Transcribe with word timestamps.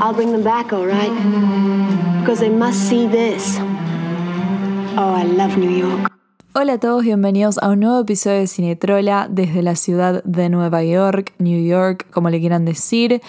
I'll 0.00 0.14
bring 0.14 0.30
them 0.30 0.44
back, 0.44 0.72
all 0.72 0.86
right? 0.86 1.10
Because 2.20 2.38
they 2.38 2.50
must 2.50 2.88
see 2.88 3.08
this. 3.08 3.58
Oh, 4.96 5.12
I 5.12 5.24
love 5.24 5.56
New 5.58 5.70
York. 5.70 6.12
Hola 6.54 6.74
a 6.74 6.78
todos, 6.78 7.02
bienvenidos 7.02 7.58
a 7.58 7.68
un 7.68 7.80
nuevo 7.80 8.00
episodio 8.00 8.38
de 8.38 8.46
Cinetrola 8.46 9.26
desde 9.28 9.60
la 9.60 9.74
ciudad 9.74 10.22
de 10.22 10.48
Nueva 10.50 10.84
York, 10.84 11.34
New 11.38 11.60
York, 11.66 12.06
como 12.12 12.30
le 12.30 12.38
quieran 12.38 12.64
decir. 12.64 13.20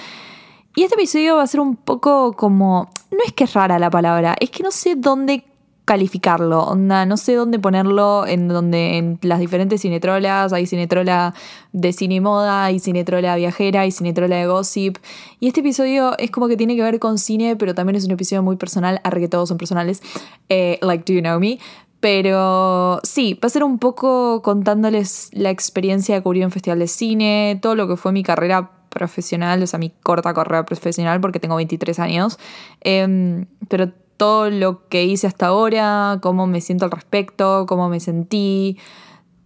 Y 0.75 0.83
este 0.83 0.93
episodio 0.93 1.37
va 1.37 1.43
a 1.43 1.47
ser 1.47 1.59
un 1.59 1.75
poco 1.75 2.33
como... 2.33 2.91
No 3.09 3.17
es 3.25 3.33
que 3.33 3.45
es 3.45 3.53
rara 3.53 3.79
la 3.79 3.89
palabra, 3.89 4.35
es 4.39 4.51
que 4.51 4.61
no 4.61 4.69
sé 4.69 4.93
dónde 4.95 5.45
calificarlo, 5.89 6.75
no 6.75 7.17
sé 7.17 7.33
dónde 7.33 7.57
ponerlo, 7.57 8.27
en 8.27 8.47
donde 8.47 8.99
en 8.99 9.17
las 9.23 9.39
diferentes 9.39 9.81
cinetrolas, 9.81 10.53
hay 10.53 10.67
cinetrola 10.67 11.33
de 11.73 11.93
cine 11.93 12.21
moda, 12.21 12.65
hay 12.65 12.79
cinetrola 12.79 13.35
viajera, 13.35 13.81
hay 13.81 13.91
cinetrola 13.91 14.35
de 14.35 14.45
gossip, 14.45 14.97
y 15.39 15.47
este 15.47 15.61
episodio 15.61 16.15
es 16.19 16.29
como 16.29 16.47
que 16.47 16.57
tiene 16.57 16.75
que 16.75 16.83
ver 16.83 16.99
con 16.99 17.17
cine, 17.17 17.55
pero 17.55 17.73
también 17.73 17.95
es 17.95 18.05
un 18.05 18.11
episodio 18.11 18.43
muy 18.43 18.55
personal, 18.55 19.01
arre 19.03 19.21
que 19.21 19.29
todos 19.29 19.49
son 19.49 19.57
personales, 19.57 20.03
eh, 20.47 20.77
like 20.83 21.11
Do 21.11 21.17
You 21.17 21.21
Know 21.21 21.39
Me, 21.39 21.57
pero 21.99 22.99
sí, 23.01 23.33
va 23.43 23.47
a 23.47 23.49
ser 23.49 23.63
un 23.63 23.79
poco 23.79 24.43
contándoles 24.43 25.29
la 25.31 25.49
experiencia 25.49 26.13
de 26.13 26.21
cubrir 26.21 26.45
un 26.45 26.51
festival 26.51 26.77
de 26.77 26.87
cine, 26.87 27.57
todo 27.63 27.73
lo 27.73 27.87
que 27.87 27.97
fue 27.97 28.11
mi 28.11 28.21
carrera 28.21 28.69
profesional, 28.89 29.63
o 29.63 29.65
sea, 29.65 29.79
mi 29.79 29.89
corta 30.03 30.35
carrera 30.35 30.65
profesional, 30.67 31.19
porque 31.19 31.39
tengo 31.39 31.55
23 31.55 31.97
años, 31.97 32.37
em, 32.81 33.47
pero 33.69 33.91
todo 34.19 34.49
lo 34.49 34.85
que 34.89 35.05
hice 35.05 35.27
hasta 35.27 35.47
ahora, 35.47 36.19
cómo 36.21 36.45
me 36.45 36.59
siento 36.59 36.83
al 36.83 36.91
respecto, 36.91 37.65
cómo 37.65 37.87
me 37.87 38.01
sentí. 38.01 38.77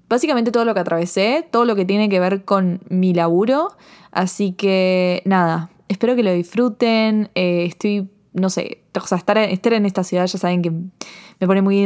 Básicamente 0.10 0.52
todo 0.52 0.66
lo 0.66 0.74
que 0.74 0.80
atravesé, 0.80 1.48
todo 1.52 1.64
lo 1.66 1.76
que 1.76 1.86
tiene 1.86 2.10
que 2.10 2.20
ver 2.20 2.44
con 2.44 2.82
mi 2.90 3.14
laburo. 3.14 3.68
Así 4.12 4.54
que 4.54 5.22
nada, 5.26 5.70
espero 5.90 6.16
que 6.16 6.24
lo 6.24 6.34
disfruten. 6.34 7.30
Eh, 7.36 7.66
estoy, 7.66 8.10
no 8.34 8.50
sé, 8.50 8.80
o 9.00 9.06
sea, 9.06 9.20
estar, 9.20 9.38
estar 9.38 9.74
en 9.74 9.86
esta 9.86 10.04
ciudad 10.04 10.26
ya 10.26 10.40
saben 10.40 10.64
que 10.64 10.72
me 10.72 11.46
pone 11.46 11.62
muy 11.62 11.86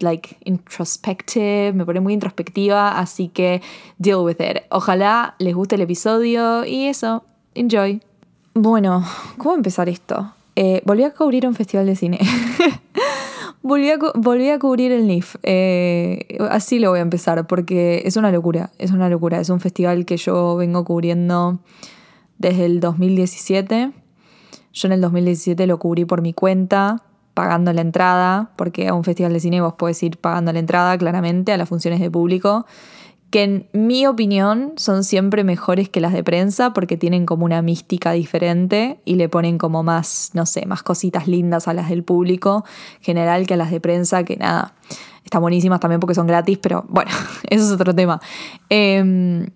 like, 0.00 0.36
introspective, 0.44 1.72
me 1.72 1.86
pone 1.86 2.00
muy 2.00 2.12
introspectiva, 2.12 2.98
así 2.98 3.28
que 3.28 3.62
deal 3.96 4.18
with 4.18 4.36
it. 4.40 4.64
Ojalá 4.70 5.36
les 5.38 5.54
guste 5.54 5.76
el 5.76 5.80
episodio 5.80 6.66
y 6.66 6.84
eso, 6.84 7.24
enjoy. 7.54 8.02
Bueno, 8.52 9.02
¿cómo 9.38 9.54
empezar 9.54 9.88
esto? 9.88 10.35
Eh, 10.56 10.82
volví 10.86 11.04
a 11.04 11.12
cubrir 11.12 11.46
un 11.46 11.54
festival 11.54 11.86
de 11.86 11.94
cine. 11.96 12.18
volví, 13.62 13.90
a, 13.90 14.58
cubrir 14.58 14.90
el 14.90 15.06
NIF. 15.06 15.36
Eh, 15.42 16.38
así 16.50 16.78
lo 16.78 16.90
voy 16.90 17.00
a 17.00 17.02
empezar, 17.02 17.46
porque 17.46 18.02
es 18.06 18.16
una 18.16 18.32
locura, 18.32 18.70
es 18.78 18.90
una 18.90 19.10
locura. 19.10 19.38
Es 19.38 19.50
un 19.50 19.60
festival 19.60 20.06
que 20.06 20.16
yo 20.16 20.56
vengo 20.56 20.84
cubriendo 20.84 21.58
desde 22.38 22.64
el 22.64 22.80
2017. 22.80 23.92
Yo 24.72 24.88
en 24.88 24.92
el 24.92 25.00
2017 25.02 25.66
lo 25.66 25.78
cubrí 25.78 26.06
por 26.06 26.22
mi 26.22 26.32
cuenta, 26.32 27.02
pagando 27.34 27.72
la 27.74 27.82
entrada, 27.82 28.50
porque 28.56 28.88
a 28.88 28.94
un 28.94 29.04
festival 29.04 29.34
de 29.34 29.40
cine 29.40 29.60
vos 29.60 29.74
podés 29.74 30.02
ir 30.02 30.16
pagando 30.16 30.52
la 30.52 30.58
entrada, 30.58 30.96
claramente, 30.96 31.52
a 31.52 31.58
las 31.58 31.68
funciones 31.68 32.00
de 32.00 32.10
público 32.10 32.66
que 33.30 33.42
en 33.42 33.68
mi 33.72 34.06
opinión 34.06 34.72
son 34.76 35.02
siempre 35.04 35.42
mejores 35.44 35.88
que 35.88 36.00
las 36.00 36.12
de 36.12 36.22
prensa 36.22 36.72
porque 36.72 36.96
tienen 36.96 37.26
como 37.26 37.44
una 37.44 37.60
mística 37.60 38.12
diferente 38.12 39.00
y 39.04 39.16
le 39.16 39.28
ponen 39.28 39.58
como 39.58 39.82
más, 39.82 40.30
no 40.34 40.46
sé, 40.46 40.64
más 40.66 40.82
cositas 40.82 41.26
lindas 41.26 41.66
a 41.68 41.74
las 41.74 41.88
del 41.88 42.04
público 42.04 42.64
general 43.00 43.46
que 43.46 43.54
a 43.54 43.56
las 43.56 43.70
de 43.70 43.80
prensa, 43.80 44.22
que 44.24 44.36
nada, 44.36 44.74
están 45.24 45.42
buenísimas 45.42 45.80
también 45.80 46.00
porque 46.00 46.14
son 46.14 46.26
gratis, 46.26 46.58
pero 46.58 46.84
bueno, 46.88 47.10
eso 47.50 47.64
es 47.64 47.70
otro 47.72 47.94
tema. 47.94 48.20
Em, 48.68 49.46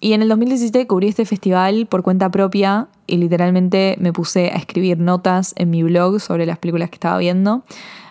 y 0.00 0.12
en 0.12 0.22
el 0.22 0.28
2017 0.28 0.86
cubrí 0.86 1.08
este 1.08 1.24
festival 1.26 1.86
por 1.86 2.02
cuenta 2.02 2.30
propia 2.30 2.88
y 3.06 3.18
literalmente 3.18 3.96
me 3.98 4.12
puse 4.12 4.50
a 4.50 4.56
escribir 4.56 4.98
notas 4.98 5.52
en 5.56 5.70
mi 5.70 5.82
blog 5.82 6.20
sobre 6.20 6.46
las 6.46 6.58
películas 6.58 6.90
que 6.90 6.96
estaba 6.96 7.18
viendo. 7.18 7.64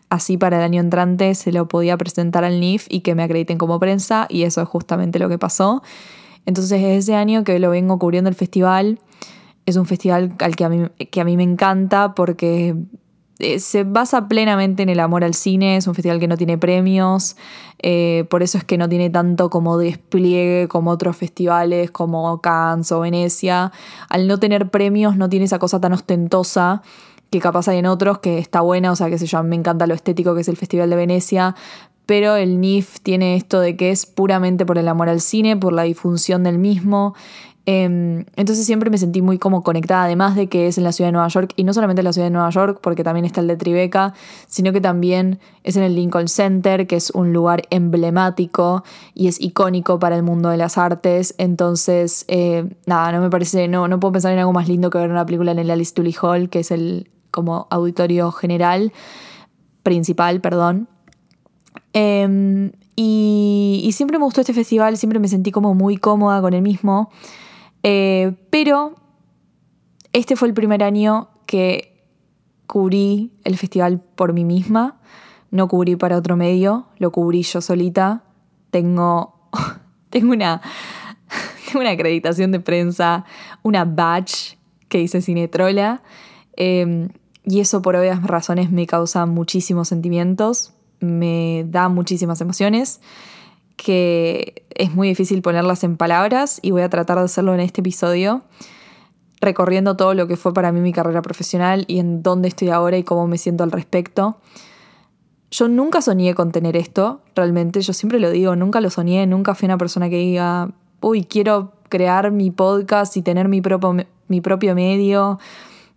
Así 0.10 0.38
para 0.38 0.58
el 0.58 0.64
año 0.64 0.82
entrante 0.82 1.34
se 1.36 1.52
lo 1.52 1.68
podía 1.68 1.98
presentar 1.98 2.44
al 2.44 2.60
NIF 2.60 2.86
y 2.90 3.02
que 3.02 3.16
me 3.16 3.24
acrediten 3.24 3.58
como 3.58 3.80
prensa 3.80 4.28
y 4.30 4.44
eso 4.44 4.62
es 4.62 4.68
justamente 4.68 5.20
lo 5.20 5.30
que 5.30 5.38
pasó. 5.38 5.82
Entonces 6.46 6.82
es 6.82 7.04
ese 7.06 7.16
año 7.16 7.44
que 7.44 7.58
lo 7.60 7.72
vengo 7.72 7.98
cubriendo 7.98 8.30
el 8.30 8.36
festival. 8.36 9.00
Es 9.66 9.78
un 9.78 9.86
festival 9.86 10.36
al 10.40 10.56
que 10.56 10.64
a 10.64 10.70
mí, 10.70 10.88
que 11.12 11.22
a 11.22 11.26
mí 11.26 11.38
me 11.38 11.44
encanta 11.44 12.14
porque 12.14 12.76
eh, 13.40 13.60
se 13.60 13.84
basa 13.84 14.30
plenamente 14.30 14.84
en 14.84 14.90
el 14.90 15.00
amor 15.02 15.26
al 15.26 15.34
cine, 15.34 15.76
es 15.76 15.88
un 15.88 15.94
festival 15.94 16.20
que 16.20 16.28
no 16.28 16.38
tiene 16.38 16.58
premios, 16.58 17.36
eh, 17.80 18.26
por 18.30 18.44
eso 18.44 18.58
es 18.58 18.64
que 18.64 18.78
no 18.78 18.88
tiene 18.88 19.10
tanto 19.10 19.50
como 19.50 19.78
despliegue 19.78 20.70
como 20.70 20.92
otros 20.92 21.18
festivales 21.18 21.92
como 21.92 22.40
Cannes 22.40 22.94
o 22.94 23.02
Venecia. 23.02 23.74
Al 24.08 24.28
no 24.28 24.40
tener 24.40 24.70
premios 24.70 25.18
no 25.18 25.28
tiene 25.28 25.46
esa 25.46 25.60
cosa 25.60 25.82
tan 25.82 25.92
ostentosa 25.92 26.82
que 27.30 27.40
capaz 27.40 27.68
hay 27.68 27.80
en 27.80 27.86
otros, 27.86 28.20
que 28.20 28.38
está 28.38 28.62
buena, 28.62 28.92
o 28.92 28.96
sea, 28.96 29.10
que 29.10 29.18
se 29.18 29.28
llama, 29.28 29.50
me 29.50 29.56
encanta 29.56 29.88
lo 29.88 29.94
estético 29.94 30.36
que 30.36 30.42
es 30.42 30.48
el 30.48 30.58
Festival 30.58 30.90
de 30.90 30.96
Venecia, 30.96 31.56
pero 32.06 32.36
el 32.36 32.60
NIF 32.62 33.00
tiene 33.02 33.36
esto 33.36 33.60
de 33.60 33.76
que 33.76 33.92
es 33.92 34.06
puramente 34.06 34.66
por 34.66 34.78
el 34.78 34.88
amor 34.88 35.10
al 35.10 35.22
cine, 35.22 35.58
por 35.58 35.74
la 35.74 35.84
difusión 35.84 36.44
del 36.44 36.60
mismo. 36.60 37.16
Em, 37.68 38.26
entonces 38.36 38.64
siempre 38.64 38.92
me 38.92 39.00
sentí 39.00 39.24
muy 39.24 39.40
como 39.40 39.64
conectada, 39.64 40.04
además 40.04 40.36
de 40.36 40.48
que 40.48 40.68
es 40.68 40.78
en 40.78 40.84
la 40.84 40.92
ciudad 40.92 41.08
de 41.08 41.14
Nueva 41.14 41.28
York, 41.30 41.52
y 41.56 41.64
no 41.64 41.74
solamente 41.74 42.02
en 42.02 42.06
la 42.06 42.14
ciudad 42.14 42.28
de 42.28 42.32
Nueva 42.32 42.52
York, 42.52 42.80
porque 42.82 43.04
también 43.04 43.26
está 43.26 43.42
el 43.42 43.48
de 43.48 43.58
Tribeca, 43.58 44.14
sino 44.48 44.72
que 44.72 44.82
también 44.82 45.40
es 45.64 45.76
en 45.76 45.84
el 45.84 45.96
Lincoln 45.96 46.28
Center, 46.28 46.86
que 46.86 46.96
es 46.96 47.10
un 47.10 47.34
lugar 47.34 47.64
emblemático 47.72 48.84
y 49.16 49.28
es 49.28 49.42
icónico 49.42 49.98
para 49.98 50.16
el 50.16 50.22
mundo 50.22 50.50
de 50.50 50.58
las 50.58 50.78
artes. 50.78 51.34
Entonces, 51.40 52.26
eh, 52.28 52.70
nada, 52.86 53.12
no 53.12 53.22
me 53.22 53.32
parece, 53.32 53.68
no, 53.68 53.88
no 53.88 54.00
puedo 54.00 54.12
pensar 54.12 54.32
en 54.32 54.40
algo 54.40 54.54
más 54.54 54.68
lindo 54.68 54.92
que 54.92 55.00
ver 55.00 55.10
una 55.10 55.26
película 55.26 55.52
en 55.52 55.60
el 55.60 55.72
Alice 55.72 55.94
Tully 55.94 56.16
Hall, 56.22 56.50
que 56.50 56.60
es 56.60 56.70
el, 56.70 57.10
como 57.36 57.68
auditorio 57.70 58.32
general, 58.32 58.94
principal, 59.84 60.40
perdón. 60.40 60.88
Em, 61.92 62.72
y, 62.96 63.90
siempre 63.92 64.18
me 64.18 64.24
gustó 64.24 64.40
este 64.40 64.54
festival, 64.54 64.96
siempre 64.96 65.20
me 65.20 65.28
sentí 65.28 65.52
como 65.52 65.74
muy 65.74 65.98
cómoda 65.98 66.40
con 66.40 66.54
el 66.54 66.62
mismo. 66.62 67.10
Eh, 67.84 68.38
pero 68.50 68.96
este 70.14 70.38
fue 70.38 70.48
el 70.48 70.54
primer 70.54 70.82
año 70.82 71.28
que 71.46 72.08
cubrí 72.68 73.34
el 73.44 73.58
festival 73.58 74.00
por 74.00 74.32
mí 74.32 74.46
misma. 74.46 75.02
No 75.52 75.68
cubrí 75.68 75.98
para 75.98 76.16
otro 76.16 76.38
medio, 76.38 76.88
lo 77.00 77.12
cubrí 77.12 77.44
yo 77.44 77.60
solita. 77.60 78.24
Tengo, 78.72 79.50
tengo, 80.10 80.32
una, 80.32 80.62
una 81.76 81.90
acreditación 81.90 82.54
de 82.54 82.62
prensa, 82.62 83.26
una 83.62 83.84
badge 83.84 84.58
que 84.88 85.02
hice 85.02 85.22
Cinetrola. 85.22 86.02
Eh, 86.56 87.10
y 87.46 87.60
eso 87.60 87.82
por 87.82 87.96
obvias 87.96 88.24
razones 88.24 88.72
me 88.72 88.88
causa 88.88 89.26
muchísimos 89.26 89.88
sentimientos, 89.88 90.74
me 91.00 91.66
da 91.68 91.90
muchísimas 91.90 92.42
emociones, 92.42 93.02
que 93.78 94.66
es 94.72 94.94
muy 94.94 95.10
difícil 95.10 95.42
ponerlas 95.42 95.84
en 95.84 95.98
palabras 95.98 96.60
y 96.62 96.72
voy 96.72 96.82
a 96.82 96.90
tratar 96.90 97.20
de 97.20 97.26
hacerlo 97.26 97.54
en 97.54 97.60
este 97.60 97.82
episodio, 97.82 98.42
recorriendo 99.42 99.96
todo 99.96 100.14
lo 100.14 100.28
que 100.28 100.38
fue 100.38 100.54
para 100.54 100.72
mí 100.72 100.80
mi 100.80 100.94
carrera 100.94 101.22
profesional 101.22 101.86
y 101.88 102.00
en 102.00 102.24
dónde 102.24 102.48
estoy 102.48 102.70
ahora 102.70 102.98
y 102.98 103.04
cómo 103.04 103.28
me 103.28 103.38
siento 103.38 103.64
al 103.64 103.72
respecto. 103.72 104.38
Yo 105.52 105.68
nunca 105.68 106.02
soñé 106.02 106.34
con 106.34 106.52
tener 106.52 106.76
esto, 106.76 107.22
realmente, 107.36 107.82
yo 107.82 107.94
siempre 107.94 108.20
lo 108.20 108.32
digo, 108.32 108.56
nunca 108.56 108.82
lo 108.82 108.90
soñé, 108.90 109.28
nunca 109.28 109.54
fui 109.54 109.68
una 109.68 109.78
persona 109.78 110.10
que 110.10 110.18
diga, 110.18 110.72
uy, 111.02 111.24
quiero 111.26 111.74
crear 111.90 112.32
mi 112.32 112.50
podcast 112.50 113.16
y 113.18 113.22
tener 113.22 113.48
mi 113.48 113.62
mi 114.28 114.42
propio 114.42 114.74
medio 114.74 115.40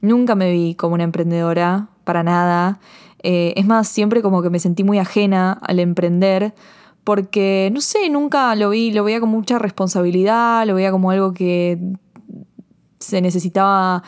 Nunca 0.01 0.35
me 0.35 0.51
vi 0.53 0.75
como 0.75 0.95
una 0.95 1.05
emprendedora, 1.05 1.89
para 2.05 2.23
nada. 2.23 2.81
Eh, 3.23 3.53
es 3.57 3.67
más, 3.67 3.89
siempre 3.89 4.23
como 4.23 4.43
que 4.43 4.51
me 4.51 4.61
sentí 4.61 4.85
muy 4.85 4.99
ajena 4.99 5.59
al 5.63 5.81
emprender, 5.81 6.55
porque, 7.05 7.71
no 7.73 7.81
sé, 7.81 8.09
nunca 8.11 8.55
lo 8.55 8.71
vi, 8.71 8.93
lo 8.93 9.05
veía 9.05 9.21
como 9.21 9.37
mucha 9.37 9.59
responsabilidad, 9.59 10.67
lo 10.67 10.75
veía 10.75 10.91
como 10.91 11.11
algo 11.11 11.33
que 11.33 11.79
se 12.99 13.21
necesitaba 13.21 14.03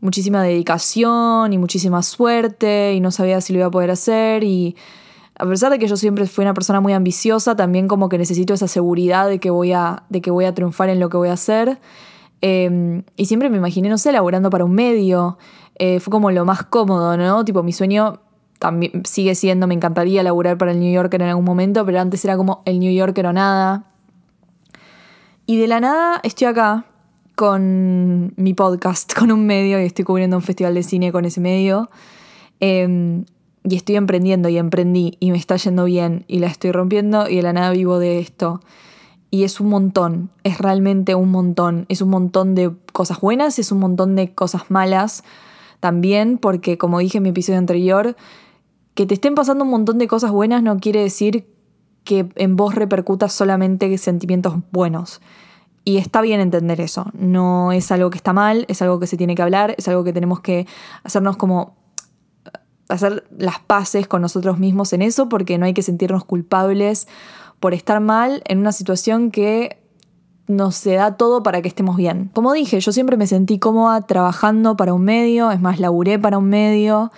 muchísima 0.00 0.42
dedicación 0.42 1.52
y 1.52 1.58
muchísima 1.58 2.02
suerte 2.02 2.92
y 2.94 3.00
no 3.00 3.10
sabía 3.10 3.40
si 3.40 3.52
lo 3.52 3.60
iba 3.60 3.68
a 3.68 3.70
poder 3.70 3.90
hacer 3.90 4.44
y 4.44 4.76
a 5.36 5.46
pesar 5.46 5.72
de 5.72 5.78
que 5.78 5.88
yo 5.88 5.96
siempre 5.96 6.26
fui 6.26 6.42
una 6.42 6.54
persona 6.54 6.80
muy 6.80 6.92
ambiciosa, 6.92 7.56
también 7.56 7.88
como 7.88 8.08
que 8.08 8.18
necesito 8.18 8.54
esa 8.54 8.68
seguridad 8.68 9.28
de 9.28 9.40
que 9.40 9.50
voy 9.50 9.72
a, 9.72 10.04
de 10.08 10.20
que 10.20 10.30
voy 10.30 10.44
a 10.44 10.54
triunfar 10.54 10.90
en 10.90 11.00
lo 11.00 11.08
que 11.08 11.16
voy 11.16 11.28
a 11.28 11.32
hacer. 11.32 11.80
Em, 12.46 13.04
y 13.16 13.24
siempre 13.24 13.48
me 13.48 13.56
imaginé, 13.56 13.88
no 13.88 13.96
sé, 13.96 14.12
laburando 14.12 14.50
para 14.50 14.66
un 14.66 14.74
medio. 14.74 15.38
Eh, 15.76 15.98
fue 15.98 16.10
como 16.10 16.30
lo 16.30 16.44
más 16.44 16.62
cómodo, 16.64 17.16
¿no? 17.16 17.42
Tipo, 17.42 17.62
mi 17.62 17.72
sueño 17.72 18.20
también 18.58 19.00
sigue 19.06 19.34
siendo, 19.34 19.66
me 19.66 19.72
encantaría 19.72 20.22
laburar 20.22 20.58
para 20.58 20.72
el 20.72 20.78
New 20.78 20.92
Yorker 20.92 21.22
en 21.22 21.28
algún 21.28 21.46
momento, 21.46 21.86
pero 21.86 22.00
antes 22.02 22.22
era 22.22 22.36
como 22.36 22.60
el 22.66 22.80
New 22.80 22.92
Yorker 22.92 23.28
o 23.28 23.32
nada. 23.32 23.86
Y 25.46 25.56
de 25.56 25.68
la 25.68 25.80
nada 25.80 26.20
estoy 26.22 26.48
acá 26.48 26.84
con 27.34 28.34
mi 28.36 28.52
podcast, 28.52 29.14
con 29.18 29.32
un 29.32 29.46
medio, 29.46 29.80
y 29.80 29.86
estoy 29.86 30.04
cubriendo 30.04 30.36
un 30.36 30.42
festival 30.42 30.74
de 30.74 30.82
cine 30.82 31.12
con 31.12 31.24
ese 31.24 31.40
medio. 31.40 31.88
Em, 32.60 33.24
y 33.66 33.74
estoy 33.74 33.96
emprendiendo 33.96 34.50
y 34.50 34.58
emprendí 34.58 35.16
y 35.18 35.30
me 35.30 35.38
está 35.38 35.56
yendo 35.56 35.86
bien 35.86 36.26
y 36.28 36.40
la 36.40 36.48
estoy 36.48 36.72
rompiendo 36.72 37.26
y 37.26 37.36
de 37.36 37.42
la 37.42 37.54
nada 37.54 37.70
vivo 37.70 37.98
de 37.98 38.18
esto 38.18 38.60
y 39.34 39.42
es 39.42 39.58
un 39.58 39.68
montón, 39.68 40.30
es 40.44 40.58
realmente 40.58 41.16
un 41.16 41.32
montón, 41.32 41.86
es 41.88 42.00
un 42.02 42.08
montón 42.08 42.54
de 42.54 42.72
cosas 42.92 43.20
buenas, 43.20 43.58
es 43.58 43.72
un 43.72 43.80
montón 43.80 44.14
de 44.14 44.32
cosas 44.32 44.70
malas, 44.70 45.24
también, 45.80 46.38
porque 46.38 46.78
como 46.78 47.00
dije 47.00 47.16
en 47.16 47.24
mi 47.24 47.30
episodio 47.30 47.58
anterior, 47.58 48.14
que 48.94 49.06
te 49.06 49.14
estén 49.14 49.34
pasando 49.34 49.64
un 49.64 49.70
montón 49.70 49.98
de 49.98 50.06
cosas 50.06 50.30
buenas 50.30 50.62
no 50.62 50.78
quiere 50.78 51.00
decir 51.00 51.48
que 52.04 52.28
en 52.36 52.54
vos 52.54 52.76
repercuta 52.76 53.28
solamente 53.28 53.98
sentimientos 53.98 54.54
buenos. 54.70 55.20
Y 55.84 55.96
está 55.96 56.20
bien 56.20 56.38
entender 56.38 56.80
eso. 56.80 57.06
No 57.12 57.72
es 57.72 57.90
algo 57.90 58.10
que 58.10 58.18
está 58.18 58.32
mal, 58.32 58.66
es 58.68 58.82
algo 58.82 59.00
que 59.00 59.08
se 59.08 59.16
tiene 59.16 59.34
que 59.34 59.42
hablar, 59.42 59.74
es 59.76 59.88
algo 59.88 60.04
que 60.04 60.12
tenemos 60.12 60.38
que 60.38 60.68
hacernos 61.02 61.36
como 61.36 61.74
hacer 62.88 63.26
las 63.36 63.58
paces 63.58 64.06
con 64.06 64.22
nosotros 64.22 64.60
mismos 64.60 64.92
en 64.92 65.02
eso, 65.02 65.28
porque 65.28 65.58
no 65.58 65.66
hay 65.66 65.74
que 65.74 65.82
sentirnos 65.82 66.24
culpables 66.24 67.08
por 67.64 67.72
estar 67.72 67.98
mal 67.98 68.42
en 68.44 68.58
una 68.58 68.72
situación 68.72 69.30
que 69.30 69.78
nos 70.48 70.74
se 70.74 70.96
da 70.96 71.16
todo 71.16 71.42
para 71.42 71.62
que 71.62 71.68
estemos 71.68 71.96
bien. 71.96 72.30
Como 72.34 72.52
dije, 72.52 72.78
yo 72.78 72.92
siempre 72.92 73.16
me 73.16 73.26
sentí 73.26 73.58
cómoda 73.58 74.02
trabajando 74.02 74.76
para 74.76 74.92
un 74.92 75.02
medio, 75.02 75.50
es 75.50 75.62
más, 75.62 75.80
laburé 75.80 76.18
para 76.18 76.36
un 76.36 76.50
medio. 76.50 77.10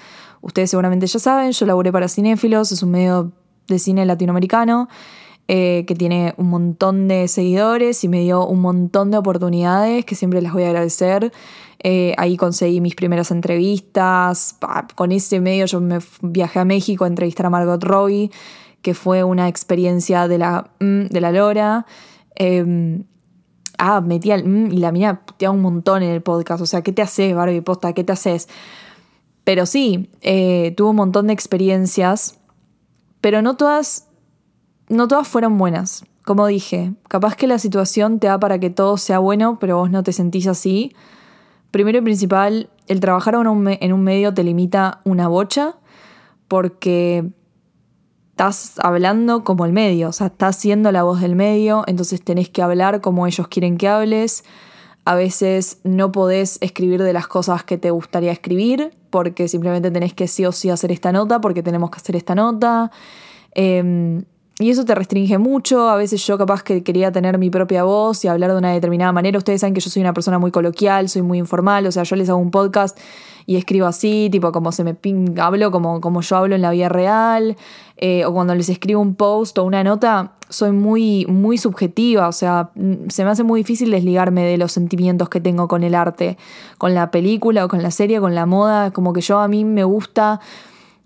Ustedes 0.42 0.70
seguramente 0.70 1.08
ya 1.08 1.18
saben, 1.18 1.50
yo 1.50 1.66
laburé 1.66 1.90
para 1.90 2.06
Cinéfilos, 2.06 2.70
es 2.70 2.84
un 2.84 2.92
medio 2.92 3.32
de 3.66 3.80
cine 3.80 4.06
latinoamericano 4.06 4.88
eh, 5.48 5.84
que 5.88 5.96
tiene 5.96 6.32
un 6.36 6.48
montón 6.48 7.08
de 7.08 7.26
seguidores 7.26 8.04
y 8.04 8.08
me 8.08 8.20
dio 8.20 8.46
un 8.46 8.60
montón 8.60 9.10
de 9.10 9.18
oportunidades 9.18 10.04
que 10.04 10.14
siempre 10.14 10.40
les 10.42 10.52
voy 10.52 10.62
a 10.62 10.68
agradecer. 10.68 11.32
Eh, 11.82 12.14
ahí 12.18 12.36
conseguí 12.36 12.80
mis 12.80 12.94
primeras 12.94 13.32
entrevistas. 13.32 14.56
Con 14.94 15.10
ese 15.10 15.40
medio 15.40 15.66
yo 15.66 15.80
me 15.80 15.98
viajé 16.22 16.60
a 16.60 16.64
México 16.64 17.02
a 17.02 17.08
entrevistar 17.08 17.46
a 17.46 17.50
Margot 17.50 17.82
Robbie, 17.82 18.30
que 18.86 18.94
fue 18.94 19.24
una 19.24 19.48
experiencia 19.48 20.28
de 20.28 20.38
la, 20.38 20.70
mm, 20.78 21.06
de 21.06 21.20
la 21.20 21.32
Lora. 21.32 21.86
Em, 22.36 23.02
ah, 23.78 24.00
metí 24.00 24.30
al 24.30 24.44
mm, 24.44 24.70
y 24.70 24.76
la 24.76 24.92
mía 24.92 25.22
puteaba 25.26 25.52
un 25.52 25.60
montón 25.60 26.04
en 26.04 26.10
el 26.10 26.22
podcast. 26.22 26.62
O 26.62 26.66
sea, 26.66 26.82
¿qué 26.82 26.92
te 26.92 27.02
haces, 27.02 27.34
Barbie 27.34 27.62
Posta? 27.62 27.94
¿Qué 27.94 28.04
te 28.04 28.12
haces? 28.12 28.48
Pero 29.42 29.66
sí, 29.66 30.08
eh, 30.20 30.72
tuve 30.76 30.90
un 30.90 30.94
montón 30.94 31.26
de 31.26 31.32
experiencias, 31.32 32.38
pero 33.20 33.42
no 33.42 33.56
todas, 33.56 34.06
no 34.88 35.08
todas 35.08 35.26
fueron 35.26 35.58
buenas. 35.58 36.04
Como 36.24 36.46
dije, 36.46 36.92
capaz 37.08 37.34
que 37.34 37.48
la 37.48 37.58
situación 37.58 38.20
te 38.20 38.28
da 38.28 38.38
para 38.38 38.60
que 38.60 38.70
todo 38.70 38.98
sea 38.98 39.18
bueno, 39.18 39.58
pero 39.58 39.78
vos 39.78 39.90
no 39.90 40.04
te 40.04 40.12
sentís 40.12 40.46
así. 40.46 40.94
Primero 41.72 41.98
y 41.98 42.02
principal, 42.02 42.70
el 42.86 43.00
trabajar 43.00 43.34
en 43.34 43.48
un, 43.48 43.66
en 43.68 43.92
un 43.92 44.04
medio 44.04 44.32
te 44.32 44.44
limita 44.44 45.00
una 45.02 45.26
bocha 45.26 45.74
porque 46.46 47.32
estás 48.36 48.74
hablando 48.82 49.44
como 49.44 49.64
el 49.64 49.72
medio, 49.72 50.10
o 50.10 50.12
sea, 50.12 50.26
estás 50.26 50.56
siendo 50.56 50.92
la 50.92 51.02
voz 51.04 51.22
del 51.22 51.34
medio, 51.34 51.84
entonces 51.86 52.20
tenés 52.20 52.50
que 52.50 52.60
hablar 52.60 53.00
como 53.00 53.26
ellos 53.26 53.48
quieren 53.48 53.78
que 53.78 53.88
hables. 53.88 54.44
A 55.06 55.14
veces 55.14 55.78
no 55.84 56.12
podés 56.12 56.58
escribir 56.60 57.02
de 57.02 57.14
las 57.14 57.28
cosas 57.28 57.64
que 57.64 57.78
te 57.78 57.90
gustaría 57.90 58.30
escribir, 58.30 58.92
porque 59.08 59.48
simplemente 59.48 59.90
tenés 59.90 60.12
que 60.12 60.28
sí 60.28 60.44
o 60.44 60.52
sí 60.52 60.68
hacer 60.68 60.92
esta 60.92 61.12
nota, 61.12 61.40
porque 61.40 61.62
tenemos 61.62 61.90
que 61.90 61.96
hacer 61.96 62.14
esta 62.14 62.34
nota. 62.34 62.90
Em, 63.52 64.24
y 64.58 64.70
eso 64.70 64.86
te 64.86 64.94
restringe 64.94 65.36
mucho. 65.36 65.88
A 65.88 65.96
veces 65.96 66.26
yo 66.26 66.38
capaz 66.38 66.62
que 66.62 66.82
quería 66.82 67.12
tener 67.12 67.36
mi 67.36 67.50
propia 67.50 67.84
voz 67.84 68.24
y 68.24 68.28
hablar 68.28 68.52
de 68.52 68.56
una 68.56 68.72
determinada 68.72 69.12
manera. 69.12 69.36
Ustedes 69.36 69.60
saben 69.60 69.74
que 69.74 69.80
yo 69.80 69.90
soy 69.90 70.00
una 70.00 70.14
persona 70.14 70.38
muy 70.38 70.50
coloquial, 70.50 71.10
soy 71.10 71.20
muy 71.20 71.38
informal. 71.38 71.86
O 71.86 71.92
sea, 71.92 72.04
yo 72.04 72.16
les 72.16 72.30
hago 72.30 72.38
un 72.38 72.50
podcast 72.50 72.98
y 73.44 73.56
escribo 73.56 73.86
así, 73.86 74.28
tipo 74.32 74.52
como 74.52 74.72
se 74.72 74.82
me 74.82 74.94
ping, 74.94 75.38
hablo 75.38 75.70
como, 75.70 76.00
como 76.00 76.22
yo 76.22 76.36
hablo 76.36 76.54
en 76.54 76.62
la 76.62 76.70
vida 76.70 76.88
real. 76.88 77.56
Eh, 77.98 78.24
o 78.24 78.32
cuando 78.32 78.54
les 78.54 78.70
escribo 78.70 79.00
un 79.00 79.14
post 79.14 79.58
o 79.58 79.64
una 79.64 79.84
nota, 79.84 80.32
soy 80.48 80.72
muy, 80.72 81.26
muy 81.26 81.58
subjetiva. 81.58 82.26
O 82.26 82.32
sea, 82.32 82.70
mm, 82.76 83.10
se 83.10 83.24
me 83.24 83.30
hace 83.30 83.42
muy 83.42 83.60
difícil 83.60 83.90
desligarme 83.90 84.42
de 84.44 84.56
los 84.56 84.72
sentimientos 84.72 85.28
que 85.28 85.40
tengo 85.40 85.68
con 85.68 85.84
el 85.84 85.94
arte, 85.94 86.38
con 86.78 86.94
la 86.94 87.10
película 87.10 87.66
o 87.66 87.68
con 87.68 87.82
la 87.82 87.90
serie, 87.90 88.20
con 88.20 88.34
la 88.34 88.46
moda. 88.46 88.90
Como 88.90 89.12
que 89.12 89.20
yo 89.20 89.38
a 89.38 89.48
mí 89.48 89.66
me 89.66 89.84
gusta 89.84 90.40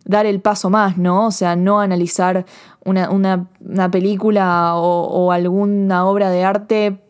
dar 0.05 0.27
el 0.27 0.41
paso 0.41 0.71
más, 0.71 0.99
¿no? 0.99 1.27
O 1.27 1.31
sea, 1.31 1.57
no 1.57 1.81
analizar 1.81 2.47
una, 2.85 3.91
película 3.91 4.75
o, 4.77 5.33
alguna 5.33 6.07
obra 6.07 6.31
de 6.31 6.45
arte 6.45 7.03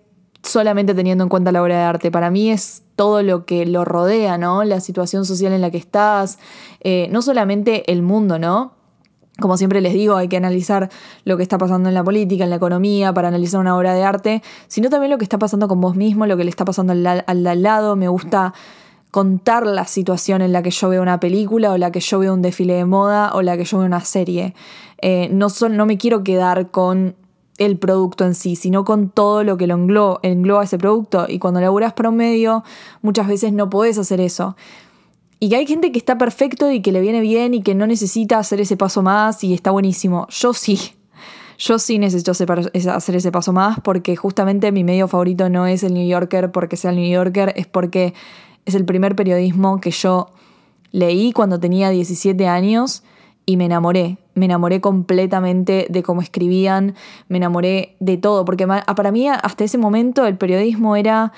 solamente 0.43 0.95
teniendo 0.95 1.25
en 1.25 1.29
cuenta 1.29 1.53
la 1.53 1.63
obra 1.63 1.77
de 1.77 1.83
arte. 1.83 2.11
Para 2.11 2.31
mí 2.31 2.51
es 2.51 2.83
todo 2.97 3.23
lo 3.23 3.45
que 3.45 3.67
lo 3.67 3.85
rodea, 3.85 4.39
¿no? 4.39 4.65
La 4.65 4.81
situación 4.81 5.25
social 5.25 5.53
en 5.53 5.61
la 5.61 5.71
que 5.71 5.79
estás, 5.79 6.39
eh, 6.81 7.09
no 7.11 7.23
solamente 7.23 7.91
el 7.93 8.03
mundo, 8.03 8.39
¿no? 8.39 8.75
Como 9.39 9.57
siempre 9.57 9.81
les 9.81 9.95
digo, 9.95 10.17
hay 10.17 10.29
que 10.29 10.37
analizar 10.37 10.91
lo 11.25 11.37
que 11.37 11.43
está 11.43 11.57
pasando 11.57 11.89
en 11.89 11.95
la 11.95 12.05
política, 12.05 12.45
en 12.45 12.51
la 12.51 12.57
economía, 12.57 13.15
para 13.15 13.29
analizar 13.29 13.61
una 13.61 13.77
obra 13.77 13.95
de 13.95 14.03
arte, 14.03 14.43
sino 14.69 14.91
también 14.91 15.11
lo 15.11 15.17
que 15.17 15.25
está 15.25 15.39
pasando 15.39 15.67
con 15.67 15.81
vos 15.81 15.97
mismo, 15.97 16.27
lo 16.27 16.37
que 16.37 16.45
le 16.45 16.51
está 16.51 16.67
pasando 16.67 16.93
al, 16.93 17.25
al 17.27 17.63
lado. 17.63 17.97
Me 17.97 18.09
gusta 18.09 18.53
contar 19.11 19.67
la 19.67 19.87
situación 19.87 20.43
en 20.43 20.53
la 20.53 20.62
que 20.62 20.71
yo 20.71 20.89
veo 20.89 21.03
una 21.03 21.21
película 21.21 21.73
o 21.73 21.79
la 21.79 21.91
que 21.91 22.01
yo 22.01 22.19
veo 22.19 22.33
un 22.33 22.43
desfile 22.43 22.75
de 22.75 22.85
moda 22.85 23.33
o 23.35 23.43
la 23.43 23.57
que 23.57 23.65
yo 23.65 23.79
veo 23.79 23.87
una 23.87 24.05
serie. 24.05 24.55
Eh, 25.03 25.29
no, 25.33 25.49
no 25.71 25.87
me 25.87 25.99
quiero 25.99 26.23
quedar 26.23 26.71
con 26.71 27.17
el 27.59 27.79
producto 27.79 28.25
en 28.25 28.35
sí, 28.35 28.57
sino 28.57 28.85
con 28.85 29.11
todo 29.11 29.45
lo 29.45 29.57
que 29.57 29.67
lo 29.67 29.75
engloba, 29.75 30.21
engloba 30.23 30.65
ese 30.65 30.79
producto. 30.79 31.27
Y 31.29 31.39
cuando 31.39 31.61
laburas 31.61 31.93
para 31.93 32.09
un 32.09 32.17
medio, 32.17 32.65
muchas 33.03 33.29
veces 33.29 33.53
no 33.53 33.69
podés 33.69 33.99
hacer 33.99 34.21
eso. 34.21 34.57
Y 35.41 35.51
que 35.51 35.56
hay 35.56 35.67
gente 35.67 35.93
que 35.93 35.99
está 35.99 36.17
perfecto 36.17 36.71
y 36.71 36.81
que 36.81 36.93
le 36.93 37.01
viene 37.01 37.21
bien 37.21 37.55
y 37.55 37.63
que 37.63 37.75
no 37.75 37.87
necesita 37.87 38.39
hacer 38.39 38.61
ese 38.61 38.77
paso 38.77 39.03
más 39.03 39.43
y 39.43 39.53
está 39.53 39.71
buenísimo. 39.71 40.27
Yo 40.31 40.53
sí. 40.55 40.79
Yo 41.59 41.79
sí 41.79 41.99
necesito 41.99 42.31
hacer 42.31 43.17
ese 43.17 43.33
paso 43.33 43.53
más 43.53 43.79
porque 43.81 44.17
justamente 44.17 44.73
mi 44.73 44.83
medio 44.83 45.09
favorito 45.09 45.51
no 45.51 45.67
es 45.67 45.83
el 45.83 45.93
New 45.93 46.09
Yorker 46.09 46.51
porque 46.53 46.79
sea 46.79 46.91
el 46.91 46.97
New 46.97 47.11
Yorker, 47.11 47.53
es 47.56 47.67
porque 47.67 48.15
es 48.67 48.75
el 48.75 48.85
primer 48.85 49.17
periodismo 49.17 49.81
que 49.81 49.91
yo 49.91 50.29
leí 50.93 51.33
cuando 51.33 51.61
tenía 51.61 51.91
17 51.91 52.47
años 52.47 53.03
y 53.47 53.57
me 53.57 53.67
enamoré. 53.67 54.19
Me 54.35 54.47
enamoré 54.47 54.81
completamente 54.81 55.87
de 55.91 56.03
cómo 56.03 56.23
escribían, 56.23 56.95
me 57.29 57.39
enamoré 57.39 57.97
de 58.01 58.17
todo, 58.17 58.45
porque 58.45 58.67
para 58.67 59.11
mí 59.11 59.29
hasta 59.29 59.65
ese 59.65 59.77
momento 59.77 60.27
el 60.27 60.39
periodismo 60.39 60.97
era 60.97 61.33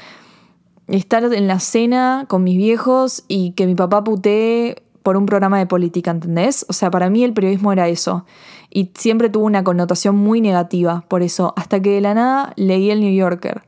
estar 0.89 1.25
en 1.33 1.49
la 1.49 1.59
cena 1.59 2.27
con 2.29 2.45
mis 2.45 2.57
viejos 2.57 3.25
y 3.29 3.53
que 3.53 3.67
mi 3.67 3.75
papá 3.75 4.05
putee 4.05 4.83
por 5.03 5.17
un 5.17 5.27
programa 5.27 5.59
de 5.59 5.67
política, 5.67 6.11
¿entendés? 6.11 6.65
O 6.69 6.73
sea, 6.73 6.91
para 6.91 7.11
mí 7.11 7.25
el 7.25 7.33
periodismo 7.33 7.73
era 7.73 7.89
eso. 7.89 8.25
Y 8.71 8.91
siempre 8.95 9.31
tuvo 9.31 9.47
una 9.47 9.65
connotación 9.65 10.17
muy 10.17 10.41
negativa 10.41 11.05
por 11.09 11.23
eso, 11.23 11.55
hasta 11.57 11.81
que 11.81 11.91
de 11.91 12.01
la 12.01 12.15
nada 12.15 12.53
leí 12.57 12.91
el 12.91 13.01
New 13.01 13.13
Yorker. 13.13 13.63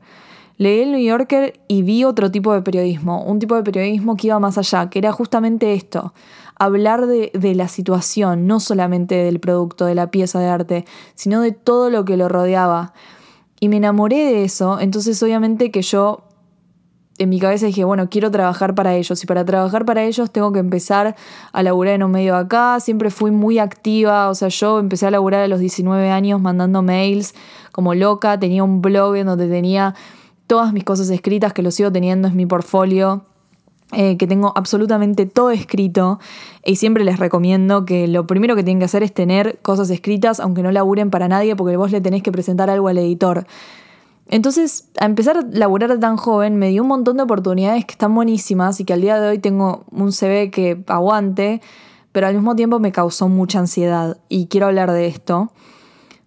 Leí 0.57 0.81
el 0.81 0.91
New 0.93 1.01
Yorker 1.01 1.59
y 1.67 1.81
vi 1.81 2.05
otro 2.05 2.31
tipo 2.31 2.53
de 2.53 2.61
periodismo, 2.61 3.23
un 3.23 3.39
tipo 3.39 3.55
de 3.55 3.63
periodismo 3.63 4.15
que 4.15 4.27
iba 4.27 4.39
más 4.39 4.57
allá, 4.57 4.89
que 4.89 4.99
era 4.99 5.11
justamente 5.11 5.73
esto, 5.73 6.13
hablar 6.57 7.07
de, 7.07 7.55
la 7.55 7.67
situación, 7.67 8.47
no 8.47 8.61
solamente 8.61 9.15
del 9.15 9.39
producto, 9.39 9.85
de 9.85 9.95
la 9.95 10.11
pieza 10.11 10.39
de 10.39 10.47
arte, 10.47 10.85
sino 11.15 11.41
de 11.41 11.51
todo 11.51 11.89
lo 11.89 12.05
que 12.05 12.15
lo 12.15 12.29
rodeaba. 12.29 12.93
Y 13.59 13.67
me 13.67 13.77
enamoré 13.77 14.17
de 14.17 14.43
eso, 14.45 14.79
entonces 14.79 15.21
obviamente 15.21 15.71
que 15.71 15.81
yo 15.81 16.23
en 17.17 17.29
mi 17.29 17.39
cabeza 17.39 17.65
dije, 17.65 17.85
bueno, 17.85 18.09
quiero 18.09 18.29
trabajar 18.29 18.75
para 18.75 18.95
ellos 18.95 19.23
y 19.23 19.25
para 19.25 19.45
trabajar 19.45 19.85
para 19.85 20.03
ellos 20.03 20.31
tengo 20.31 20.51
que 20.51 20.59
empezar 20.59 21.15
a 21.53 21.63
laburar 21.63 21.95
en 21.95 22.03
un 22.03 22.11
medio 22.11 22.35
acá, 22.35 22.79
siempre 22.81 23.09
fui 23.09 23.31
muy 23.31 23.57
activa, 23.57 24.29
o 24.29 24.35
sea, 24.35 24.49
yo 24.49 24.79
empecé 24.79 25.07
a 25.07 25.11
laburar 25.11 25.41
a 25.41 25.47
los 25.47 25.59
19 25.59 26.11
años 26.11 26.41
mandando 26.41 26.81
mails 26.81 27.33
como 27.71 27.93
loca, 27.93 28.37
tenía 28.37 28.63
un 28.63 28.81
blog 28.81 29.15
en 29.15 29.27
donde 29.27 29.47
tenía 29.47 29.95
todas 30.47 30.73
mis 30.73 30.83
cosas 30.83 31.09
escritas, 31.09 31.53
que 31.53 31.61
lo 31.61 31.71
sigo 31.71 31.91
teniendo, 31.91 32.27
es 32.27 32.33
mi 32.33 32.45
portfolio. 32.45 33.23
Eh, 33.91 34.17
que 34.17 34.25
tengo 34.25 34.51
absolutamente 34.55 35.27
todo 35.27 35.51
escrito 35.51 36.19
y 36.65 36.77
siempre 36.77 37.03
les 37.03 37.19
recomiendo 37.19 37.85
que 37.85 38.07
lo 38.07 38.25
primero 38.25 38.55
que 38.55 38.63
tienen 38.63 38.79
que 38.79 38.85
hacer 38.85 39.03
es 39.03 39.13
tener 39.13 39.59
cosas 39.61 39.91
escritas, 39.91 40.39
aunque 40.39 40.63
no 40.63 40.71
laburen 40.71 41.11
para 41.11 41.27
nadie, 41.27 41.55
porque 41.55 41.77
vos 41.77 41.91
le 41.91 42.01
tenés 42.01 42.23
que 42.23 42.31
presentar 42.31 42.71
algo 42.71 42.87
al 42.87 42.97
editor. 42.97 43.45
Entonces, 44.27 44.89
a 44.99 45.05
empezar 45.05 45.37
a 45.37 45.41
laburar 45.43 45.99
tan 45.99 46.17
joven 46.17 46.57
me 46.57 46.69
dio 46.69 46.81
un 46.81 46.87
montón 46.87 47.17
de 47.17 47.23
oportunidades 47.23 47.85
que 47.85 47.91
están 47.91 48.15
buenísimas 48.15 48.79
y 48.79 48.85
que 48.85 48.93
al 48.93 49.01
día 49.01 49.19
de 49.19 49.29
hoy 49.29 49.37
tengo 49.37 49.85
un 49.91 50.11
CV 50.11 50.49
que 50.49 50.83
aguante, 50.87 51.61
pero 52.11 52.25
al 52.25 52.33
mismo 52.33 52.55
tiempo 52.55 52.79
me 52.79 52.91
causó 52.91 53.29
mucha 53.29 53.59
ansiedad 53.59 54.17
y 54.29 54.47
quiero 54.47 54.65
hablar 54.65 54.91
de 54.91 55.05
esto 55.05 55.51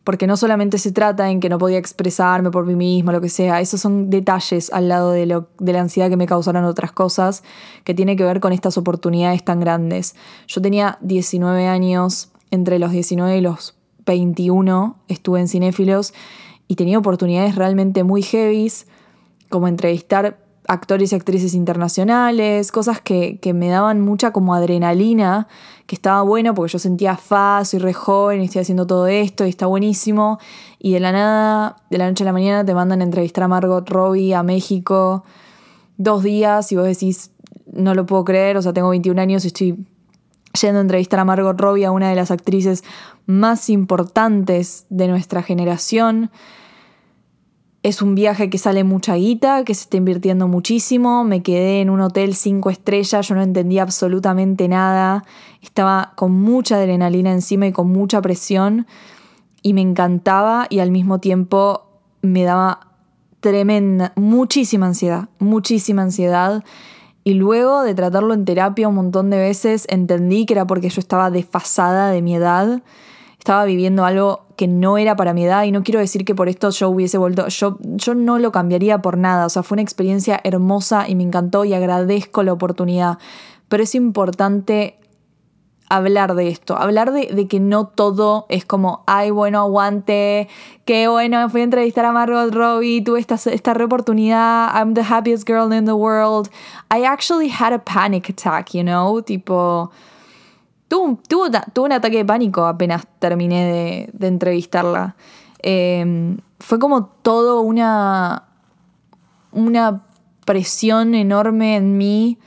porque 0.08 0.26
no 0.26 0.38
solamente 0.38 0.78
se 0.78 0.90
trata 0.90 1.30
en 1.30 1.38
que 1.38 1.50
no 1.50 1.58
podía 1.58 1.76
expresarme 1.76 2.50
por 2.50 2.64
mí 2.64 2.74
mismo, 2.74 3.12
lo 3.12 3.20
que 3.20 3.28
sea, 3.28 3.60
esos 3.60 3.82
son 3.82 4.08
detalles 4.08 4.72
al 4.72 4.88
lado 4.88 5.10
de, 5.10 5.26
lo, 5.26 5.48
de 5.58 5.74
la 5.74 5.82
ansiedad 5.82 6.08
que 6.08 6.16
me 6.16 6.24
causaron 6.26 6.64
otras 6.64 6.92
cosas, 6.92 7.42
que 7.84 7.92
tiene 7.92 8.16
que 8.16 8.24
ver 8.24 8.40
con 8.40 8.54
estas 8.54 8.78
oportunidades 8.78 9.44
tan 9.44 9.60
grandes. 9.60 10.16
Yo 10.46 10.62
tenía 10.62 10.96
19 11.02 11.66
años, 11.66 12.30
entre 12.50 12.78
los 12.78 12.90
19 12.90 13.36
y 13.36 13.42
los 13.42 13.76
21 14.06 14.96
estuve 15.08 15.40
en 15.40 15.48
Cinéfilos 15.48 16.14
y 16.68 16.76
tenía 16.76 16.96
oportunidades 16.96 17.56
realmente 17.56 18.02
muy 18.02 18.22
heavies, 18.22 18.86
como 19.50 19.68
entrevistar 19.68 20.38
actores 20.68 21.12
y 21.12 21.16
actrices 21.16 21.54
internacionales, 21.54 22.70
cosas 22.70 23.00
que, 23.00 23.38
que, 23.40 23.54
me 23.54 23.68
daban 23.68 24.02
mucha 24.02 24.32
como 24.32 24.54
adrenalina, 24.54 25.48
que 25.86 25.94
estaba 25.94 26.20
bueno 26.22 26.54
porque 26.54 26.72
yo 26.72 26.78
sentía 26.78 27.16
fa, 27.16 27.64
soy 27.64 27.80
re 27.80 27.94
joven, 27.94 28.42
estoy 28.42 28.60
haciendo 28.60 28.86
todo 28.86 29.06
esto 29.06 29.46
y 29.46 29.48
está 29.48 29.66
buenísimo. 29.66 30.38
Y 30.78 30.92
de 30.92 31.00
la 31.00 31.12
nada, 31.12 31.76
de 31.90 31.98
la 31.98 32.06
noche 32.06 32.22
a 32.22 32.26
la 32.26 32.34
mañana, 32.34 32.64
te 32.64 32.74
mandan 32.74 33.00
a 33.00 33.04
entrevistar 33.04 33.44
a 33.44 33.48
Margot 33.48 33.88
Robbie 33.88 34.34
a 34.34 34.42
México 34.42 35.24
dos 35.96 36.22
días 36.22 36.70
y 36.70 36.76
vos 36.76 36.84
decís, 36.84 37.32
no 37.72 37.94
lo 37.94 38.04
puedo 38.04 38.24
creer, 38.24 38.58
o 38.58 38.62
sea, 38.62 38.74
tengo 38.74 38.90
21 38.90 39.20
años 39.20 39.44
y 39.44 39.48
estoy 39.48 39.86
yendo 40.60 40.78
a 40.78 40.82
entrevistar 40.82 41.20
a 41.20 41.24
Margot 41.24 41.58
Robbie, 41.58 41.86
a 41.86 41.90
una 41.90 42.10
de 42.10 42.14
las 42.14 42.30
actrices 42.30 42.84
más 43.26 43.70
importantes 43.70 44.86
de 44.90 45.08
nuestra 45.08 45.42
generación. 45.42 46.30
Es 47.82 48.02
un 48.02 48.16
viaje 48.16 48.50
que 48.50 48.58
sale 48.58 48.82
mucha 48.82 49.14
guita, 49.14 49.62
que 49.64 49.72
se 49.72 49.82
está 49.82 49.96
invirtiendo 49.96 50.48
muchísimo. 50.48 51.22
Me 51.22 51.42
quedé 51.42 51.80
en 51.80 51.90
un 51.90 52.00
hotel 52.00 52.34
cinco 52.34 52.70
estrellas, 52.70 53.28
yo 53.28 53.34
no 53.36 53.42
entendía 53.42 53.82
absolutamente 53.82 54.66
nada. 54.66 55.24
Estaba 55.62 56.12
con 56.16 56.32
mucha 56.32 56.76
adrenalina 56.76 57.32
encima 57.32 57.68
y 57.68 57.72
con 57.72 57.88
mucha 57.88 58.20
presión. 58.20 58.86
Y 59.62 59.74
me 59.74 59.80
encantaba 59.80 60.66
y 60.70 60.80
al 60.80 60.90
mismo 60.90 61.20
tiempo 61.20 61.84
me 62.20 62.42
daba 62.42 62.88
tremenda, 63.40 64.12
muchísima 64.16 64.86
ansiedad, 64.86 65.28
muchísima 65.38 66.02
ansiedad. 66.02 66.64
Y 67.22 67.34
luego 67.34 67.82
de 67.82 67.94
tratarlo 67.94 68.34
en 68.34 68.44
terapia 68.44 68.88
un 68.88 68.96
montón 68.96 69.30
de 69.30 69.38
veces, 69.38 69.86
entendí 69.88 70.46
que 70.46 70.54
era 70.54 70.66
porque 70.66 70.88
yo 70.88 71.00
estaba 71.00 71.30
desfasada 71.30 72.10
de 72.10 72.22
mi 72.22 72.34
edad. 72.34 72.82
Estaba 73.48 73.64
viviendo 73.64 74.04
algo 74.04 74.44
que 74.56 74.68
no 74.68 74.98
era 74.98 75.16
para 75.16 75.32
mi 75.32 75.46
edad 75.46 75.64
y 75.64 75.72
no 75.72 75.82
quiero 75.82 76.00
decir 76.00 76.26
que 76.26 76.34
por 76.34 76.50
esto 76.50 76.68
yo 76.68 76.90
hubiese 76.90 77.16
vuelto, 77.16 77.48
yo, 77.48 77.78
yo 77.80 78.14
no 78.14 78.38
lo 78.38 78.52
cambiaría 78.52 79.00
por 79.00 79.16
nada, 79.16 79.46
o 79.46 79.48
sea, 79.48 79.62
fue 79.62 79.76
una 79.76 79.82
experiencia 79.82 80.38
hermosa 80.44 81.08
y 81.08 81.14
me 81.14 81.22
encantó 81.22 81.64
y 81.64 81.72
agradezco 81.72 82.42
la 82.42 82.52
oportunidad, 82.52 83.16
pero 83.70 83.82
es 83.84 83.94
importante 83.94 84.98
hablar 85.88 86.34
de 86.34 86.48
esto, 86.48 86.76
hablar 86.76 87.10
de, 87.10 87.48
que 87.48 87.58
no 87.58 87.86
todo 87.86 88.44
es 88.50 88.66
como, 88.66 89.02
ay, 89.06 89.30
bueno, 89.30 89.60
aguante, 89.60 90.46
qué 90.84 91.08
bueno, 91.08 91.48
fui 91.48 91.62
a 91.62 91.64
entrevistar 91.64 92.04
a 92.04 92.12
Margot 92.12 92.52
Robbie, 92.52 93.00
tuve 93.00 93.18
esta, 93.18 93.36
esta 93.36 93.72
oportunidad, 93.72 94.74
I'm 94.74 94.92
the 94.92 95.04
happiest 95.08 95.48
girl 95.48 95.72
in 95.72 95.86
the 95.86 95.94
world. 95.94 96.50
I 96.90 97.04
actually 97.04 97.48
had 97.48 97.72
a 97.72 97.78
panic 97.78 98.28
attack, 98.28 98.74
you 98.74 98.82
know, 98.82 99.22
tipo 99.22 99.90
Tuve, 100.88 101.60
un 101.78 101.92
ataque 101.92 102.16
de 102.18 102.24
pánico 102.24 102.64
apenas 102.64 103.06
terminé 103.18 104.10
de, 104.12 104.26
entrevistarla. 104.26 105.16
Em, 105.62 106.38
fue 106.58 106.78
como 106.78 107.06
todo 107.06 107.60
una, 107.60 108.44
una 109.52 110.02
presión 110.46 111.14
enorme 111.14 111.76
en 111.76 111.98
mí 111.98 112.38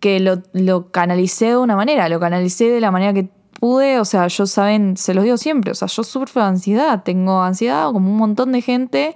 que 0.00 0.18
lo, 0.18 0.42
lo, 0.52 0.90
canalicé 0.90 1.50
de 1.50 1.56
una 1.56 1.76
manera, 1.76 2.08
lo 2.08 2.18
canalicé 2.18 2.68
de 2.68 2.80
la 2.80 2.90
manera 2.90 3.12
que 3.12 3.30
pude, 3.62 4.00
o 4.00 4.04
sea, 4.04 4.26
yo 4.26 4.44
saben, 4.46 4.96
se 4.96 5.14
los 5.14 5.22
digo 5.22 5.36
siempre, 5.36 5.70
o 5.70 5.74
sea, 5.76 5.86
yo 5.86 6.02
sufro 6.02 6.42
de 6.42 6.48
ansiedad, 6.48 7.04
tengo 7.04 7.40
ansiedad 7.42 7.92
como 7.92 8.10
un 8.10 8.16
montón 8.16 8.50
de 8.50 8.60
gente 8.60 9.14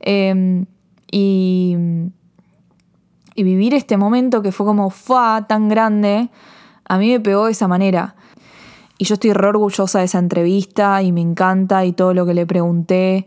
em, 0.00 0.64
y, 1.10 1.76
y 3.34 3.42
vivir 3.42 3.74
este 3.74 3.98
momento 3.98 4.40
que 4.40 4.50
fue 4.50 4.64
como, 4.64 4.88
fue 4.88 5.42
tan 5.46 5.68
grande, 5.68 6.30
a 6.92 6.98
mí 6.98 7.10
me 7.10 7.20
pegó 7.20 7.46
de 7.46 7.52
esa 7.52 7.68
manera. 7.68 8.16
Y 8.98 9.06
yo 9.06 9.14
estoy 9.14 9.32
re 9.32 9.48
orgullosa 9.48 10.00
de 10.00 10.04
esa 10.04 10.18
entrevista 10.18 11.02
y 11.02 11.10
me 11.10 11.22
encanta 11.22 11.86
y 11.86 11.92
todo 11.94 12.12
lo 12.12 12.26
que 12.26 12.34
le 12.34 12.44
pregunté 12.44 13.26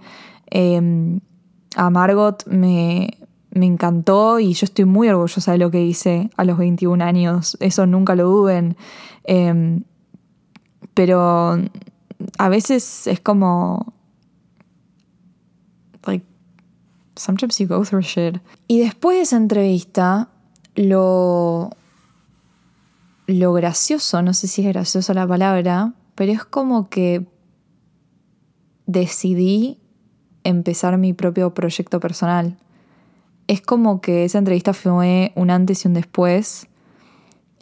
em, 0.51 1.19
a 1.75 1.89
Margot 1.89 2.45
me, 2.45 3.17
encantó 3.49 4.39
y 4.39 4.53
yo 4.53 4.65
estoy 4.65 4.85
muy 4.85 5.09
orgullosa 5.09 5.53
de 5.53 5.57
lo 5.57 5.71
que 5.71 5.81
hice 5.81 6.29
a 6.37 6.43
los 6.43 6.59
21 6.59 7.03
años. 7.03 7.57
Eso 7.59 7.87
nunca 7.87 8.13
lo 8.13 8.25
duden. 8.25 8.77
Em, 9.23 9.81
pero 10.93 11.57
a 12.37 12.49
veces 12.49 13.07
es 13.07 13.19
como... 13.19 13.93
Like, 16.05 16.23
sometimes 17.15 17.57
you 17.57 17.67
go 17.67 17.83
through 17.83 18.03
shit. 18.03 18.37
Y 18.67 18.77
después 18.77 19.17
de 19.17 19.23
esa 19.23 19.37
entrevista, 19.37 20.29
lo, 20.75 21.71
lo 23.27 23.53
gracioso, 23.53 24.21
no 24.21 24.33
sé 24.33 24.47
si 24.47 24.61
es 24.61 24.67
gracioso 24.67 25.13
la 25.13 25.27
palabra, 25.27 25.93
pero 26.15 26.31
es 26.31 26.45
como 26.45 26.89
que 26.89 27.25
decidí 28.85 29.79
empezar 30.43 30.97
mi 30.97 31.13
propio 31.13 31.53
proyecto 31.53 31.99
personal. 31.99 32.57
Es 33.47 33.61
como 33.61 34.01
que 34.01 34.25
esa 34.25 34.37
entrevista 34.37 34.73
fue 34.73 35.31
un 35.35 35.49
antes 35.49 35.85
y 35.85 35.87
un 35.87 35.93
después 35.95 36.67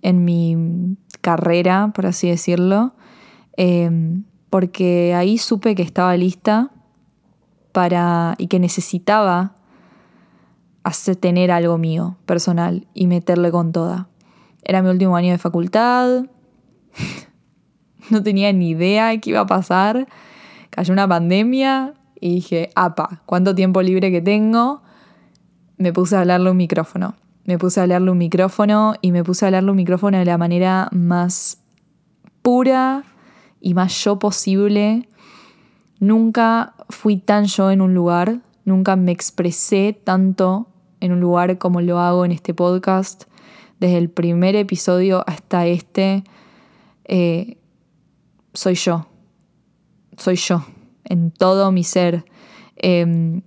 en 0.01 0.25
mi 0.25 0.98
carrera, 1.22 1.91
por 1.96 2.05
así 2.05 2.29
decirlo, 2.29 2.93
em, 3.55 4.25
porque 4.50 5.13
ahí 5.15 5.38
supe 5.38 5.75
que 5.75 5.82
estaba 5.82 6.15
lista 6.17 6.72
para 7.72 8.36
y 8.38 8.48
que 8.48 8.60
necesitaba 8.60 9.55
hacer, 10.84 11.15
tener 11.15 11.51
algo 11.51 11.77
mío, 11.77 12.17
personal, 12.25 12.86
y 12.93 13.08
meterle 13.08 13.50
con 13.50 13.72
toda. 13.72 14.10
Era 14.65 14.82
mi 14.82 14.89
último 14.89 15.15
año 15.15 15.32
de 15.32 15.38
facultad. 15.38 16.25
no 18.10 18.24
tenía 18.24 18.51
ni 18.53 18.70
idea 18.70 19.10
de 19.10 19.20
qué 19.20 19.32
iba 19.32 19.41
a 19.41 19.46
pasar. 19.46 20.08
Cayó 20.70 20.93
una 20.93 21.08
pandemia 21.08 21.93
y 22.20 22.36
dije, 22.36 22.70
apa, 22.75 23.22
¿cuánto 23.25 23.53
tiempo 23.53 23.82
libre 23.82 24.12
que 24.12 24.22
tengo? 24.22 24.82
Me 25.77 25.93
puse 25.93 26.15
a 26.15 26.22
hablarle 26.22 26.51
un 26.51 26.58
micrófono. 26.58 27.15
Me 27.46 27.58
puse 27.58 27.79
a 27.79 27.84
hablarle 27.84 28.12
un 28.12 28.17
micrófono 28.17 28.96
y 29.01 29.12
me 29.12 29.24
puse 29.24 29.46
a 29.46 29.48
hablarle 29.48 29.72
un 29.72 29.77
micrófono 29.77 30.17
de 30.17 30.25
la 30.25 30.38
manera 30.38 30.88
más 30.91 31.62
pura 32.41 33.03
y 33.60 33.74
más 33.74 34.03
yo 34.03 34.17
posible. 34.20 35.10
Nunca 36.00 36.74
fui 36.89 37.17
tan 37.17 37.46
yo 37.46 37.72
en 37.72 37.82
un 37.82 37.93
lugar, 37.93 38.39
nunca 38.65 38.96
me 38.96 39.12
expresé 39.12 40.00
tanto 40.03 40.67
en 41.01 41.12
un 41.12 41.20
lugar 41.20 41.58
como 41.58 41.82
lo 41.82 42.00
hago 42.00 42.24
en 42.24 42.32
este 42.32 42.53
podcast 42.53 43.25
desde 43.84 43.98
el 43.98 44.10
primer 44.10 44.56
episodio 44.56 45.25
hasta 45.28 45.68
este, 45.68 46.24
eh, 47.04 47.58
soy 48.54 48.75
yo. 48.75 49.08
Soy 50.18 50.38
yo, 50.38 50.66
en 51.04 51.32
todo 51.32 51.70
mi 51.74 51.84
ser. 51.84 52.24
Em, 52.78 53.42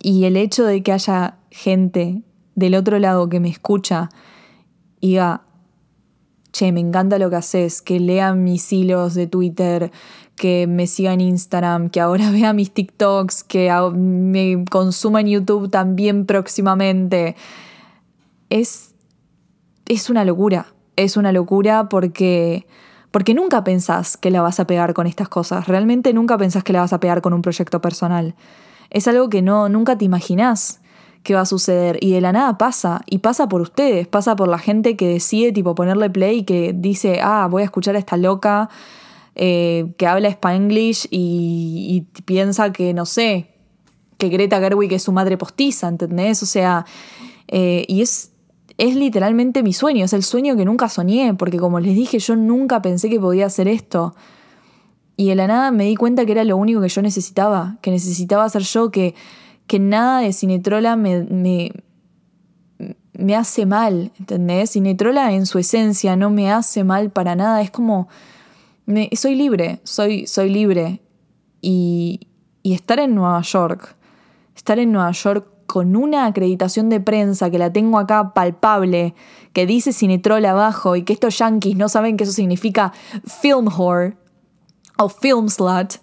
y 0.00 0.24
el 0.24 0.36
hecho 0.36 0.64
de 0.64 0.82
que 0.82 0.90
haya 0.90 1.38
gente 1.52 2.22
del 2.56 2.74
otro 2.74 2.98
lado 2.98 3.28
que 3.28 3.38
me 3.38 3.48
escucha 3.48 4.08
y 5.00 5.10
diga, 5.10 5.42
che, 6.50 6.72
me 6.72 6.80
encanta 6.80 7.20
lo 7.20 7.30
que 7.30 7.36
haces, 7.36 7.80
que 7.80 8.00
lean 8.00 8.42
mis 8.42 8.72
hilos 8.72 9.14
de 9.14 9.28
Twitter, 9.28 9.92
que 10.34 10.66
me 10.66 10.88
sigan 10.88 11.20
en 11.20 11.28
Instagram, 11.28 11.90
que 11.90 12.00
ahora 12.00 12.28
vean 12.32 12.56
mis 12.56 12.72
TikToks, 12.72 13.44
que 13.44 13.70
me 13.94 14.64
consuman 14.68 15.28
YouTube 15.28 15.70
también 15.70 16.26
próximamente 16.26 17.36
es, 18.60 18.94
es 19.86 20.10
una 20.10 20.24
locura. 20.24 20.66
Es 20.96 21.16
una 21.16 21.32
locura 21.32 21.88
porque, 21.88 22.66
porque 23.10 23.34
nunca 23.34 23.64
pensás 23.64 24.16
que 24.16 24.30
la 24.30 24.42
vas 24.42 24.60
a 24.60 24.66
pegar 24.66 24.94
con 24.94 25.06
estas 25.08 25.28
cosas. 25.28 25.66
Realmente 25.66 26.12
nunca 26.12 26.38
pensás 26.38 26.62
que 26.62 26.72
la 26.72 26.80
vas 26.80 26.92
a 26.92 27.00
pegar 27.00 27.20
con 27.20 27.32
un 27.32 27.42
proyecto 27.42 27.80
personal. 27.80 28.36
Es 28.90 29.08
algo 29.08 29.28
que 29.28 29.42
no, 29.42 29.68
nunca 29.68 29.98
te 29.98 30.04
imaginás 30.04 30.80
que 31.24 31.34
va 31.34 31.40
a 31.40 31.46
suceder. 31.46 31.98
Y 32.00 32.12
de 32.12 32.20
la 32.20 32.32
nada 32.32 32.56
pasa. 32.56 33.00
Y 33.06 33.18
pasa 33.18 33.48
por 33.48 33.60
ustedes. 33.60 34.06
Pasa 34.06 34.36
por 34.36 34.46
la 34.46 34.58
gente 34.58 34.96
que 34.96 35.08
decide 35.08 35.50
tipo 35.50 35.74
ponerle 35.74 36.08
play 36.10 36.38
y 36.38 36.44
que 36.44 36.72
dice, 36.72 37.18
ah, 37.22 37.48
voy 37.50 37.62
a 37.62 37.64
escuchar 37.64 37.96
a 37.96 37.98
esta 37.98 38.16
loca 38.16 38.68
eh, 39.34 39.92
que 39.96 40.06
habla 40.06 40.28
spanglish 40.28 41.08
y, 41.10 42.06
piensa 42.24 42.72
que, 42.72 42.94
no 42.94 43.04
sé, 43.04 43.50
que 44.16 44.28
Greta 44.28 44.60
Gerwig 44.60 44.92
es 44.92 45.02
su 45.02 45.10
madre 45.10 45.36
postiza, 45.36 45.88
¿entendés? 45.88 46.40
O 46.44 46.46
sea, 46.46 46.86
eh, 47.48 47.84
y 47.88 48.02
es, 48.02 48.30
es 48.76 48.96
literalmente 48.96 49.62
mi 49.62 49.72
sueño, 49.72 50.04
es 50.04 50.12
el 50.12 50.22
sueño 50.22 50.56
que 50.56 50.64
nunca 50.64 50.88
soñé, 50.88 51.34
porque 51.34 51.58
como 51.58 51.80
les 51.80 51.94
dije, 51.94 52.18
yo 52.18 52.34
nunca 52.36 52.82
pensé 52.82 53.08
que 53.08 53.20
podía 53.20 53.46
hacer 53.46 53.68
esto. 53.68 54.14
Y 55.16 55.28
de 55.28 55.36
la 55.36 55.46
nada 55.46 55.70
me 55.70 55.84
di 55.84 55.94
cuenta 55.94 56.26
que 56.26 56.32
era 56.32 56.44
lo 56.44 56.56
único 56.56 56.80
que 56.80 56.88
yo 56.88 57.00
necesitaba, 57.00 57.78
que 57.82 57.92
necesitaba 57.92 58.48
ser 58.48 58.62
yo, 58.62 58.90
que, 58.90 59.14
que 59.68 59.78
nada 59.78 60.20
de 60.20 60.32
Cinetrola 60.32 60.96
me, 60.96 61.22
me, 61.24 61.70
me 63.12 63.36
hace 63.36 63.64
mal, 63.64 64.10
¿entendés? 64.18 64.72
Cinetrola 64.72 65.32
en 65.32 65.46
su 65.46 65.58
esencia 65.58 66.16
no 66.16 66.30
me 66.30 66.50
hace 66.50 66.82
mal 66.82 67.10
para 67.10 67.36
nada, 67.36 67.62
es 67.62 67.70
como, 67.70 68.08
me, 68.86 69.08
soy 69.14 69.36
libre, 69.36 69.80
soy, 69.84 70.26
soy 70.26 70.50
libre. 70.50 71.00
Y, 71.60 72.28
y 72.62 72.74
estar 72.74 72.98
en 72.98 73.14
Nueva 73.14 73.40
York, 73.40 73.96
estar 74.56 74.78
en 74.78 74.92
Nueva 74.92 75.12
York 75.12 75.53
con 75.74 75.96
una 75.96 76.26
acreditación 76.26 76.88
de 76.88 77.00
prensa 77.00 77.50
que 77.50 77.58
la 77.58 77.72
tengo 77.72 77.98
acá 77.98 78.32
palpable, 78.32 79.12
que 79.52 79.66
dice 79.66 79.92
Cinetrol 79.92 80.44
abajo 80.44 80.94
y 80.94 81.02
que 81.02 81.12
estos 81.12 81.36
yankees 81.36 81.76
no 81.76 81.88
saben 81.88 82.16
que 82.16 82.22
eso 82.22 82.32
significa 82.32 82.92
film 83.24 83.66
whore 83.76 84.16
o 84.98 85.08
film 85.08 85.48
slut, 85.48 85.94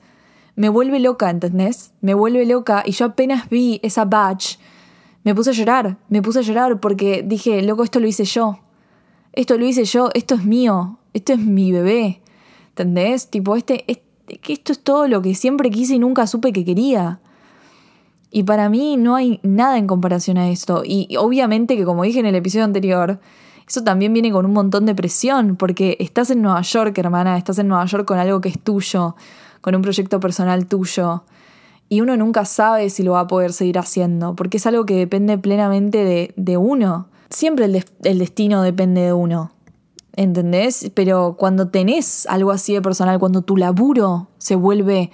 me 0.57 0.67
vuelve 0.67 0.99
loca, 0.99 1.29
¿entendés? 1.29 1.93
Me 2.01 2.13
vuelve 2.13 2.45
loca 2.45 2.83
y 2.85 2.91
yo 2.91 3.05
apenas 3.05 3.47
vi 3.47 3.79
esa 3.81 4.03
badge, 4.03 4.59
me 5.23 5.33
puse 5.33 5.51
a 5.51 5.53
llorar, 5.53 5.97
me 6.09 6.21
puse 6.21 6.39
a 6.39 6.41
llorar 6.41 6.81
porque 6.81 7.23
dije, 7.25 7.61
loco, 7.61 7.85
esto 7.85 8.01
lo 8.01 8.07
hice 8.07 8.25
yo, 8.25 8.59
esto 9.31 9.57
lo 9.57 9.65
hice 9.65 9.85
yo, 9.85 10.09
esto 10.13 10.35
es 10.35 10.43
mío, 10.43 10.99
esto 11.13 11.31
es 11.31 11.39
mi 11.39 11.71
bebé, 11.71 12.21
¿entendés? 12.71 13.29
Tipo, 13.29 13.55
este, 13.55 13.85
este 13.87 14.11
esto 14.49 14.73
es 14.73 14.79
todo 14.79 15.07
lo 15.07 15.21
que 15.21 15.33
siempre 15.33 15.69
quise 15.69 15.95
y 15.95 15.99
nunca 15.99 16.27
supe 16.27 16.51
que 16.51 16.65
quería. 16.65 17.20
Y 18.31 18.43
para 18.43 18.69
mí 18.69 18.95
no 18.95 19.15
hay 19.15 19.41
nada 19.43 19.77
en 19.77 19.87
comparación 19.87 20.37
a 20.37 20.49
esto. 20.49 20.83
Y 20.85 21.15
obviamente 21.17 21.75
que 21.75 21.83
como 21.83 22.03
dije 22.03 22.19
en 22.19 22.25
el 22.25 22.35
episodio 22.35 22.63
anterior, 22.63 23.19
eso 23.67 23.83
también 23.83 24.13
viene 24.13 24.31
con 24.31 24.45
un 24.45 24.53
montón 24.53 24.85
de 24.85 24.95
presión, 24.95 25.55
porque 25.55 25.97
estás 25.99 26.29
en 26.29 26.41
Nueva 26.41 26.61
York, 26.61 26.97
hermana, 26.97 27.37
estás 27.37 27.59
en 27.59 27.67
Nueva 27.67 27.85
York 27.85 28.05
con 28.05 28.17
algo 28.17 28.41
que 28.41 28.49
es 28.49 28.59
tuyo, 28.59 29.15
con 29.59 29.75
un 29.75 29.81
proyecto 29.81 30.19
personal 30.19 30.65
tuyo. 30.65 31.23
Y 31.87 32.01
uno 32.01 32.15
nunca 32.15 32.45
sabe 32.45 32.89
si 32.89 33.03
lo 33.03 33.13
va 33.13 33.21
a 33.21 33.27
poder 33.27 33.51
seguir 33.51 33.77
haciendo, 33.77 34.35
porque 34.35 34.57
es 34.57 34.65
algo 34.65 34.85
que 34.85 34.95
depende 34.95 35.37
plenamente 35.37 36.33
de, 36.35 36.57
uno. 36.57 37.07
Siempre 37.29 37.65
el, 37.65 37.85
el 38.03 38.19
destino 38.19 38.61
depende 38.61 39.01
de 39.01 39.13
uno. 39.13 39.51
¿Entendés? 40.17 40.91
Pero 40.93 41.35
cuando 41.37 41.69
tenés 41.69 42.25
algo 42.27 42.51
así 42.51 42.73
de 42.73 42.81
personal, 42.81 43.19
cuando 43.19 43.41
tu 43.41 43.55
laburo 43.55 44.27
se 44.37 44.55
vuelve 44.55 45.11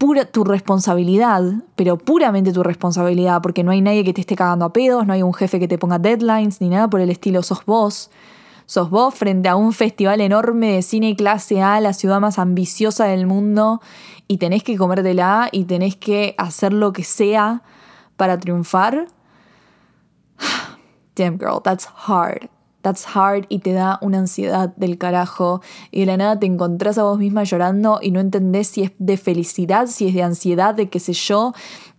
pura 0.00 0.24
tu 0.24 0.44
responsabilidad, 0.44 1.42
pero 1.76 1.98
puramente 1.98 2.54
tu 2.54 2.62
responsabilidad, 2.62 3.42
porque 3.42 3.62
no 3.62 3.70
hay 3.70 3.82
nadie 3.82 4.02
que 4.02 4.14
te 4.14 4.22
esté 4.22 4.34
cagando 4.34 4.64
a 4.64 4.72
pedos, 4.72 5.06
no 5.06 5.12
hay 5.12 5.22
un 5.22 5.34
jefe 5.34 5.60
que 5.60 5.68
te 5.68 5.76
ponga 5.76 5.98
deadlines 5.98 6.62
ni 6.62 6.70
nada 6.70 6.88
por 6.88 7.02
el 7.02 7.10
estilo, 7.10 7.42
sos 7.42 7.66
vos. 7.66 8.10
Sos 8.64 8.88
vos 8.88 9.14
frente 9.14 9.50
a 9.50 9.56
un 9.56 9.74
festival 9.74 10.22
enorme 10.22 10.72
de 10.72 10.80
cine 10.80 11.14
clase 11.14 11.60
A, 11.60 11.80
la 11.80 11.92
ciudad 11.92 12.18
más 12.18 12.38
ambiciosa 12.38 13.04
del 13.04 13.26
mundo, 13.26 13.82
y 14.26 14.38
tenés 14.38 14.62
que 14.62 14.78
comértela 14.78 15.50
y 15.52 15.64
tenés 15.64 15.96
que 15.96 16.34
hacer 16.38 16.72
lo 16.72 16.94
que 16.94 17.04
sea 17.04 17.62
para 18.16 18.38
triunfar. 18.38 19.06
Damn 21.14 21.36
girl, 21.36 21.60
that's 21.62 21.86
hard. 22.06 22.48
That's 22.82 23.04
hard 23.14 23.44
y 23.48 23.58
te 23.58 23.72
da 23.72 23.98
una 24.00 24.18
ansiedad 24.18 24.74
del 24.76 24.96
carajo 24.96 25.60
y 25.90 26.00
de 26.00 26.06
la 26.06 26.16
nada 26.16 26.38
te 26.38 26.46
encontrás 26.46 26.96
a 26.96 27.02
vos 27.02 27.18
misma 27.18 27.44
llorando 27.44 27.98
y 28.00 28.10
no 28.10 28.20
entendés 28.20 28.68
si 28.68 28.82
es 28.82 28.92
de 28.98 29.16
felicidad, 29.18 29.86
si 29.86 30.08
es 30.08 30.14
de 30.14 30.22
ansiedad, 30.22 30.74
de 30.74 30.88
qué 30.88 30.98
sé 30.98 31.12
yo. 31.12 31.52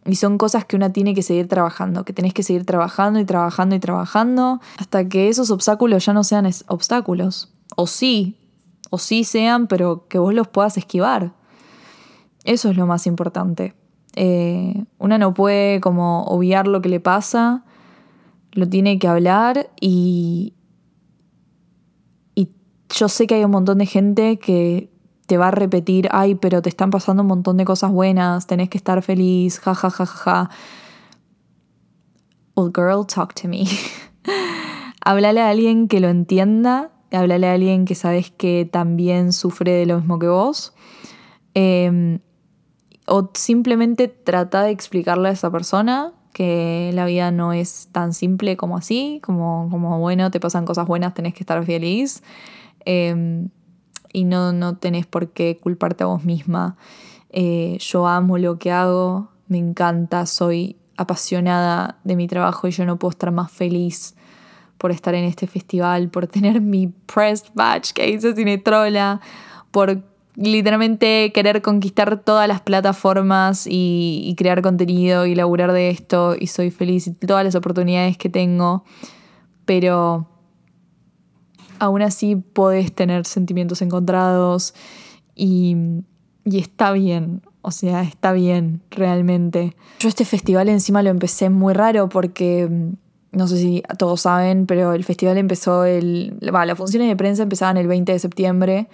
Y 0.06 0.16
son 0.16 0.40
cosas 0.40 0.66
que 0.66 0.76
una 0.76 0.92
tiene 0.92 1.14
que 1.14 1.22
seguir 1.22 1.48
trabajando, 1.48 2.04
que 2.04 2.14
tenés 2.14 2.34
que 2.34 2.42
seguir 2.42 2.66
trabajando 2.66 3.20
y 3.20 3.26
trabajando 3.26 3.76
y 3.76 3.80
trabajando 3.80 4.60
hasta 4.80 5.08
que 5.08 5.30
esos 5.30 5.52
obstáculos 5.52 6.06
ya 6.06 6.14
no 6.14 6.24
sean 6.24 6.50
obstáculos. 6.68 7.54
O 7.76 7.86
sí, 7.86 8.38
o 8.90 8.98
sí 8.98 9.24
sean, 9.24 9.68
pero 9.68 10.08
que 10.08 10.18
vos 10.18 10.34
los 10.34 10.48
puedas 10.48 10.78
esquivar. 10.78 11.34
Eso 12.44 12.72
es 12.72 12.78
lo 12.78 12.88
más 12.88 13.06
importante. 13.06 13.76
Eh, 14.16 14.84
una 14.98 15.18
no 15.18 15.34
puede 15.34 15.80
como 15.80 16.24
obviar 16.24 16.68
lo 16.68 16.82
que 16.82 16.90
le 16.90 17.00
pasa, 17.00 17.64
lo 18.52 18.68
tiene 18.68 19.00
que 19.00 19.08
hablar 19.08 19.70
y, 19.80 20.54
yo 22.94 23.10
sé 23.10 23.28
que 23.28 23.36
hay 23.36 23.44
un 23.44 23.52
montón 23.52 23.78
de 23.78 23.86
gente 23.86 24.38
que 24.40 24.90
te 25.26 25.38
va 25.38 25.48
a 25.48 25.52
repetir, 25.52 26.10
ay, 26.12 26.36
pero 26.36 26.62
te 26.62 26.70
están 26.70 26.92
pasando 26.92 27.24
un 27.24 27.28
montón 27.28 27.58
de 27.58 27.66
cosas 27.66 27.92
buenas, 27.92 28.48
tenés 28.48 28.70
que 28.70 28.78
estar 28.78 29.02
feliz, 29.02 29.60
ja, 29.60 29.74
ja, 29.74 29.90
ja, 29.90 30.06
ja. 30.06 30.50
Well, 32.56 32.72
girl, 32.76 33.06
talk 33.06 33.34
to 33.36 33.48
me. 33.48 33.64
háblale 35.06 35.42
a 35.42 35.50
alguien 35.50 35.88
que 35.88 36.00
lo 36.00 36.10
entienda, 36.10 36.92
háblale 37.12 37.48
a 37.48 37.54
alguien 37.54 37.86
que 37.86 37.96
sabes 37.96 38.32
que 38.32 38.70
también 38.70 39.34
sufre 39.34 39.72
de 39.72 39.86
lo 39.86 39.98
mismo 39.98 40.20
que 40.20 40.28
vos. 40.28 40.74
Em, 41.54 42.20
o 43.08 43.32
simplemente 43.34 44.08
trata 44.08 44.64
de 44.64 44.72
explicarle 44.72 45.30
a 45.30 45.32
esa 45.32 45.52
persona 45.52 46.14
que 46.34 46.92
la 46.94 47.06
vida 47.06 47.32
no 47.32 47.52
es 47.54 47.90
tan 47.92 48.14
simple 48.14 48.56
como 48.58 48.78
así, 48.78 49.20
como, 49.24 49.68
como 49.70 50.00
bueno, 50.00 50.32
te 50.32 50.40
pasan 50.40 50.66
cosas 50.66 50.88
buenas, 50.88 51.14
tenés 51.14 51.34
que 51.34 51.44
estar 51.44 51.64
feliz. 51.66 52.24
Em, 52.86 53.50
y 54.14 54.24
no, 54.24 54.54
no 54.54 54.78
tenés 54.78 55.06
por 55.06 55.30
qué 55.30 55.58
culparte 55.58 56.04
a 56.04 56.08
vos 56.08 56.24
misma. 56.24 56.78
Eh, 57.30 57.78
yo 57.80 58.08
amo 58.08 58.38
lo 58.38 58.60
que 58.60 58.72
hago, 58.72 59.30
me 59.48 59.58
encanta, 59.58 60.26
soy 60.26 60.78
apasionada 60.98 62.00
de 62.04 62.16
mi 62.16 62.28
trabajo 62.28 62.68
y 62.68 62.72
yo 62.72 62.86
no 62.86 62.98
puedo 62.98 63.12
estar 63.12 63.32
más 63.32 63.52
feliz 63.52 64.16
por 64.78 64.92
estar 64.92 65.16
en 65.16 65.24
este 65.26 65.48
festival, 65.48 66.10
por 66.10 66.28
tener 66.28 66.60
mi 66.60 66.88
press 66.88 67.46
badge 67.54 67.94
que 67.94 68.10
hice 68.10 68.36
Cinetrola, 68.36 69.22
por 69.72 70.01
literalmente 70.36 71.32
querer 71.34 71.62
conquistar 71.62 72.22
todas 72.24 72.48
las 72.48 72.62
plataformas 72.62 73.68
y, 73.68 74.24
y, 74.25 74.36
crear 74.36 74.62
contenido 74.62 75.25
y 75.25 75.36
laburar 75.36 75.72
de 75.72 75.90
esto 75.90 76.36
y 76.40 76.48
soy 76.48 76.72
feliz 76.72 77.08
y 77.08 77.14
todas 77.14 77.44
las 77.44 77.55
oportunidades 77.55 78.18
que 78.18 78.29
tengo, 78.29 78.84
pero 79.66 80.27
aún 81.81 82.03
así 82.03 82.35
podés 82.35 82.94
tener 82.94 83.25
sentimientos 83.25 83.81
encontrados 83.81 84.75
y, 85.35 85.75
y 86.46 86.59
está 86.59 86.91
bien, 86.91 87.41
o 87.63 87.72
sea, 87.72 88.03
está 88.03 88.33
bien 88.33 88.81
realmente. 88.91 89.75
Yo 90.00 90.07
este 90.07 90.24
festival 90.24 90.70
encima 90.70 91.01
lo 91.01 91.09
empecé 91.09 91.50
muy 91.50 91.74
raro 91.74 92.07
porque 92.07 92.67
mm, 92.70 93.37
no 93.37 93.48
sé 93.48 93.57
si 93.57 93.83
todos 93.98 94.22
saben, 94.22 94.67
pero 94.67 94.94
el 94.94 95.03
festival 95.03 95.39
empezó 95.39 95.83
el. 95.83 96.37
Va, 96.53 96.67
las 96.67 96.77
funciones 96.77 97.09
de 97.09 97.15
prensa 97.15 97.41
empezaban 97.41 97.77
el 97.77 97.87
20 97.87 98.11
de 98.11 98.20
septiembre 98.20 98.87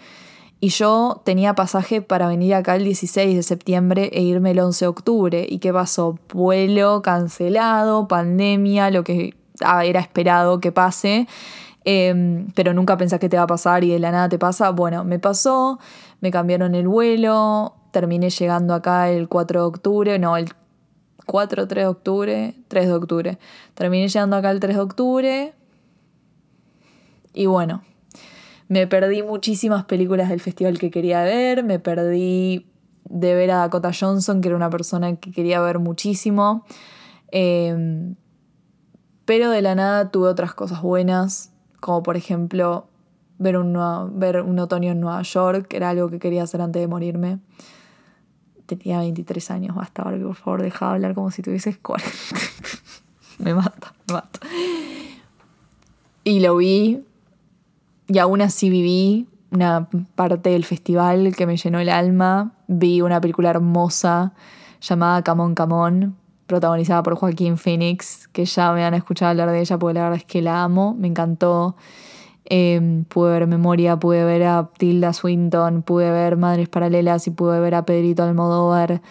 y 0.62 0.69
yo 0.69 1.21
tenía 1.26 1.56
pasaje 1.56 2.02
para 2.02 2.30
venir 2.30 2.56
acá 2.56 2.78
el 2.78 2.86
16 2.86 3.36
de 3.36 3.43
septiembre 3.43 4.12
e 4.13 4.21
irme 4.21 4.52
el 4.52 4.60
11 4.60 4.86
de 4.86 4.89
octubre. 4.89 5.45
¿Y 5.50 5.60
qué 5.60 5.73
pasó? 5.73 6.17
Vuelo 6.34 7.02
cancelado, 7.02 8.08
pandemia, 8.08 8.91
lo 8.91 9.04
que 9.04 9.34
ah, 9.62 9.84
era 9.84 10.00
esperado 10.00 10.62
que 10.62 10.71
pase. 10.71 11.28
Em, 11.89 12.52
pero 12.54 12.73
nunca 12.73 12.97
pensás 12.97 13.17
que 13.17 13.30
te 13.30 13.38
va 13.38 13.43
a 13.43 13.47
pasar 13.47 13.86
y 13.86 13.91
de 13.91 14.00
la 14.00 14.12
nada 14.12 14.28
te 14.28 14.38
pasa. 14.38 14.71
Bueno, 14.71 15.06
me 15.06 15.19
pasó, 15.19 15.80
me 16.19 16.32
cambiaron 16.32 16.76
el 16.76 16.86
vuelo, 16.86 17.76
terminé 17.91 18.30
llegando 18.30 18.73
acá 18.73 19.10
el 19.10 19.30
4 19.30 19.62
de 19.62 19.65
octubre, 19.67 20.19
no, 20.19 20.36
el 20.36 20.50
4, 21.26 21.65
3 21.65 21.84
de 21.84 21.88
octubre, 21.88 22.54
3 22.67 22.88
de 22.88 22.93
octubre. 22.93 23.38
Terminé 23.73 24.10
llegando 24.10 24.36
acá 24.36 24.52
el 24.52 24.60
3 24.60 24.76
de 24.76 24.82
octubre. 24.82 25.54
Y 27.34 27.45
bueno, 27.45 27.84
me 28.67 28.86
perdí 28.86 29.23
muchísimas 29.23 29.86
películas 29.86 30.28
del 30.28 30.41
festival 30.41 30.80
que 30.80 30.91
quería 30.91 31.23
ver, 31.23 31.63
me 31.63 31.80
perdí 31.80 32.67
de 33.06 33.34
ver 33.34 33.52
a 33.52 33.60
Dakota 33.60 33.91
Johnson, 33.97 34.41
que 34.41 34.50
era 34.50 34.58
una 34.58 34.69
persona 34.69 35.15
que 35.15 35.32
quería 35.32 35.62
ver 35.62 35.80
muchísimo. 35.80 36.65
Em, 37.32 38.15
pero 39.23 39.52
de 39.52 39.62
la 39.62 39.73
nada 39.73 40.12
tuve 40.12 40.28
otras 40.28 40.54
cosas 40.54 40.82
buenas 40.82 41.54
como 41.80 42.04
por 42.04 42.18
ejemplo 42.18 42.88
ver 43.40 43.58
un, 43.58 43.78
ver 44.20 44.42
un 44.42 44.60
otoño 44.60 44.92
en 44.92 45.00
Nueva 45.00 45.22
York, 45.22 45.68
que 45.68 45.78
era 45.78 45.90
algo 45.90 46.10
que 46.10 46.20
quería 46.20 46.44
hacer 46.44 46.62
antes 46.62 46.82
de 46.82 46.88
morirme. 46.88 47.40
Tenía 48.66 49.00
23 49.00 49.52
años, 49.52 49.76
basta, 49.76 50.04
Barbie, 50.04 50.24
por 50.24 50.36
favor, 50.36 50.62
deja 50.62 50.88
de 50.88 50.92
hablar 50.94 51.13
como 51.13 51.32
si 51.32 51.42
tuvieses 51.42 51.78
40. 51.78 52.12
me 53.40 53.54
mata, 53.54 53.94
me 54.08 54.13
mata. 54.13 54.40
Y 56.24 56.42
lo 56.42 56.58
vi, 56.58 57.02
y 58.08 58.18
aún 58.20 58.42
así 58.42 58.70
viví 58.70 59.28
una 59.52 59.88
parte 60.16 60.50
del 60.50 60.66
festival 60.66 61.34
que 61.36 61.46
me 61.46 61.56
llenó 61.56 61.80
el 61.80 61.90
alma. 61.90 62.52
Vi 62.68 63.02
una 63.02 63.22
película 63.22 63.50
hermosa 63.50 64.34
llamada 64.82 65.24
Camón 65.24 65.56
Camón, 65.56 66.18
protagonizada 66.48 67.04
por 67.04 67.16
Joaquín 67.16 67.58
Phoenix, 67.58 68.28
que 68.30 68.46
ya 68.46 68.72
me 68.72 68.84
han 68.84 68.94
escuchado 68.94 69.32
hablar 69.32 69.52
de 69.52 69.60
ella 69.60 69.78
porque 69.78 69.94
la 69.96 70.04
verdad 70.04 70.18
es 70.18 70.26
que 70.26 70.42
la 70.42 70.64
amo, 70.64 70.96
me 70.98 71.08
encantó. 71.08 71.76
Em, 72.46 73.04
pude 73.04 73.32
ver 73.32 73.48
Memoria, 73.48 73.98
pude 73.98 74.24
ver 74.24 74.44
a 74.44 74.70
Tilda 74.78 75.12
Swinton, 75.12 75.82
pude 75.82 76.10
ver 76.12 76.38
Madres 76.38 76.70
Paralelas 76.70 77.28
y 77.28 77.32
pude 77.32 77.60
ver 77.60 77.76
a 77.76 77.86
Pedrito 77.86 78.24
Almodóvar 78.24 79.02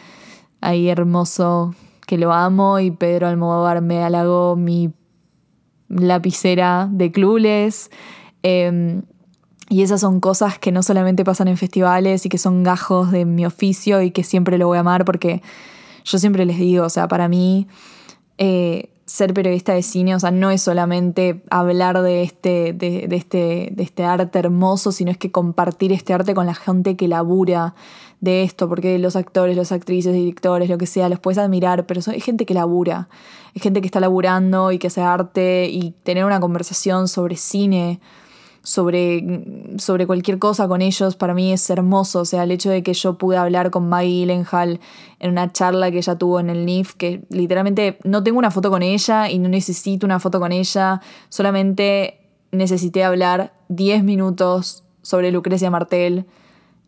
ahí 0.62 0.88
hermoso, 0.88 1.74
que 2.06 2.16
lo 2.16 2.32
amo 2.32 2.80
y 2.80 2.90
Pedro 2.90 3.28
Almodóvar 3.28 3.82
me 3.82 4.02
halagó 4.02 4.56
mi 4.56 4.90
lapicera 5.88 6.88
de 6.90 7.12
clules. 7.12 7.90
Em, 8.42 9.02
y 9.68 9.82
esas 9.82 10.00
son 10.00 10.20
cosas 10.20 10.58
que 10.58 10.72
no 10.72 10.82
solamente 10.82 11.24
pasan 11.24 11.48
en 11.48 11.56
festivales 11.56 12.24
y 12.24 12.28
que 12.28 12.38
son 12.38 12.62
gajos 12.62 13.10
de 13.10 13.24
mi 13.24 13.44
oficio 13.44 14.00
y 14.00 14.12
que 14.12 14.22
siempre 14.22 14.58
lo 14.58 14.68
voy 14.68 14.78
a 14.78 14.80
amar 14.80 15.04
porque 15.04 15.42
yo 16.06 16.18
siempre 16.18 16.46
les 16.46 16.58
digo, 16.58 16.84
o 16.84 16.88
sea, 16.88 17.08
para 17.08 17.28
mí 17.28 17.66
eh, 18.38 18.90
ser 19.06 19.34
periodista 19.34 19.72
de 19.72 19.82
cine, 19.82 20.14
o 20.14 20.20
sea, 20.20 20.30
no 20.30 20.50
es 20.50 20.62
solamente 20.62 21.42
hablar 21.50 22.00
de 22.02 22.22
este, 22.22 22.72
de, 22.72 23.08
este, 23.10 23.70
de 23.72 23.82
este 23.82 24.04
arte 24.04 24.38
hermoso, 24.38 24.92
sino 24.92 25.10
es 25.10 25.18
que 25.18 25.30
compartir 25.30 25.92
este 25.92 26.14
arte 26.14 26.34
con 26.34 26.46
la 26.46 26.54
gente 26.54 26.96
que 26.96 27.08
labura 27.08 27.74
de 28.20 28.44
esto, 28.44 28.68
porque 28.68 28.98
los 28.98 29.14
actores, 29.16 29.56
las 29.56 29.72
actrices, 29.72 30.14
directores, 30.14 30.68
lo 30.70 30.78
que 30.78 30.86
sea, 30.86 31.08
los 31.08 31.18
puedes 31.18 31.38
admirar, 31.38 31.86
pero 31.86 32.00
hay 32.06 32.20
gente 32.20 32.46
que 32.46 32.54
labura, 32.54 33.08
hay 33.54 33.60
gente 33.60 33.80
que 33.80 33.86
está 33.86 34.00
laburando 34.00 34.72
y 34.72 34.78
que 34.78 34.86
hace 34.86 35.02
arte 35.02 35.68
y 35.70 35.92
tener 36.02 36.24
una 36.24 36.40
conversación 36.40 37.08
sobre 37.08 37.36
cine 37.36 38.00
sobre, 38.66 39.44
sobre 39.78 40.08
cualquier 40.08 40.40
cosa 40.40 40.66
con 40.66 40.82
ellos, 40.82 41.14
para 41.14 41.34
mí 41.34 41.52
es 41.52 41.70
hermoso. 41.70 42.22
O 42.22 42.24
sea, 42.24 42.42
el 42.42 42.50
hecho 42.50 42.68
de 42.68 42.82
que 42.82 42.94
yo 42.94 43.16
pude 43.16 43.36
hablar 43.36 43.70
con 43.70 43.88
Maggie 43.88 44.22
Gyllenhaal 44.22 44.80
en 45.20 45.30
una 45.30 45.52
charla 45.52 45.92
que 45.92 45.98
ella 45.98 46.18
tuvo 46.18 46.40
en 46.40 46.50
el 46.50 46.66
NIF, 46.66 46.94
que 46.94 47.22
literalmente 47.30 47.96
no 48.02 48.24
tengo 48.24 48.40
una 48.40 48.50
foto 48.50 48.68
con 48.68 48.82
ella 48.82 49.30
y 49.30 49.38
no 49.38 49.48
necesito 49.48 50.04
una 50.04 50.18
foto 50.18 50.40
con 50.40 50.50
ella, 50.50 51.00
solamente 51.28 52.18
necesité 52.50 53.04
hablar 53.04 53.54
10 53.68 54.02
minutos 54.02 54.82
sobre 55.00 55.30
Lucrecia 55.30 55.70
Martel 55.70 56.26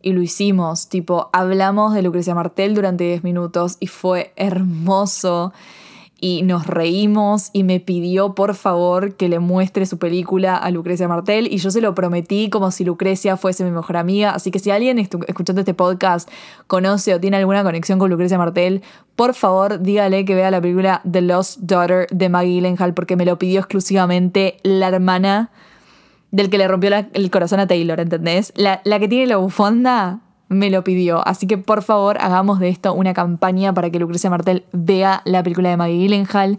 Y 0.01 0.11
lo 0.11 0.21
hicimos, 0.21 0.89
tipo, 0.89 1.29
hablamos 1.31 1.93
de 1.93 2.01
Lucrecia 2.01 2.35
Martel 2.35 2.75
durante 2.75 3.05
10 3.05 3.23
minutos 3.23 3.77
y 3.79 3.87
fue 3.87 4.33
hermoso 4.35 5.53
y 6.21 6.41
nos 6.43 6.67
reímos 6.67 7.49
y 7.53 7.63
me 7.63 7.79
pidió 7.79 8.35
por 8.35 8.55
favor 8.55 9.15
que 9.15 9.29
le 9.29 9.39
muestre 9.39 9.85
su 9.85 9.97
película 9.97 10.55
a 10.55 10.71
Lucrecia 10.71 11.07
Martel 11.07 11.47
y 11.51 11.57
yo 11.57 11.71
se 11.71 11.81
lo 11.81 11.95
prometí 11.95 12.49
como 12.49 12.71
si 12.71 12.83
Lucrecia 12.83 13.37
fuese 13.37 13.63
mi 13.63 13.71
mejor 13.71 13.97
amiga. 13.97 14.31
Así 14.31 14.51
que 14.51 14.59
si 14.59 14.71
alguien 14.71 14.99
escuchando 14.99 15.61
este 15.61 15.73
podcast 15.73 16.29
conoce 16.67 17.13
o 17.13 17.19
tiene 17.19 17.37
alguna 17.37 17.63
conexión 17.63 17.99
con 17.99 18.09
Lucrecia 18.09 18.37
Martel, 18.37 18.81
por 19.15 19.33
favor 19.33 19.81
dígale 19.81 20.25
que 20.25 20.35
vea 20.35 20.51
la 20.51 20.61
película 20.61 21.01
The 21.09 21.21
Lost 21.21 21.59
Daughter 21.61 22.07
de 22.11 22.29
Maggie 22.29 22.55
Gyllenhaal 22.55 22.93
porque 22.93 23.15
me 23.15 23.25
lo 23.25 23.39
pidió 23.39 23.59
exclusivamente 23.59 24.57
la 24.63 24.89
hermana 24.89 25.51
del 26.31 26.49
que 26.49 26.57
le 26.57 26.67
rompió 26.67 26.91
el 27.13 27.31
corazón 27.31 27.59
a 27.59 27.67
Taylor, 27.67 27.99
¿entendés? 27.99 28.53
La, 28.55 28.81
la 28.83 28.99
que 28.99 29.07
tiene 29.07 29.25
la 29.25 29.37
bufanda 29.37 30.19
me 30.49 30.69
lo 30.69 30.83
pidió. 30.83 31.25
Así 31.25 31.47
que 31.47 31.57
por 31.57 31.83
favor 31.83 32.17
hagamos 32.19 32.59
de 32.59 32.69
esto 32.69 32.93
una 32.93 33.13
campaña 33.13 33.73
para 33.73 33.89
que 33.89 33.99
Lucrecia 33.99 34.29
Martel 34.29 34.65
vea 34.73 35.21
la 35.25 35.41
película 35.43 35.69
de 35.69 35.77
Maggie 35.77 35.99
Gyllenhaal. 35.99 36.57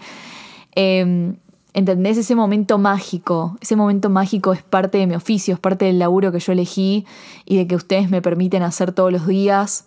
Em, 0.74 1.36
¿Entendés? 1.72 2.16
Ese 2.16 2.34
momento 2.34 2.78
mágico. 2.78 3.56
Ese 3.60 3.76
momento 3.76 4.10
mágico 4.10 4.52
es 4.52 4.62
parte 4.62 4.98
de 4.98 5.06
mi 5.06 5.14
oficio, 5.14 5.54
es 5.54 5.60
parte 5.60 5.84
del 5.84 5.98
laburo 5.98 6.32
que 6.32 6.40
yo 6.40 6.52
elegí 6.52 7.06
y 7.44 7.58
de 7.58 7.66
que 7.66 7.76
ustedes 7.76 8.10
me 8.10 8.22
permiten 8.22 8.62
hacer 8.62 8.92
todos 8.92 9.12
los 9.12 9.26
días. 9.26 9.86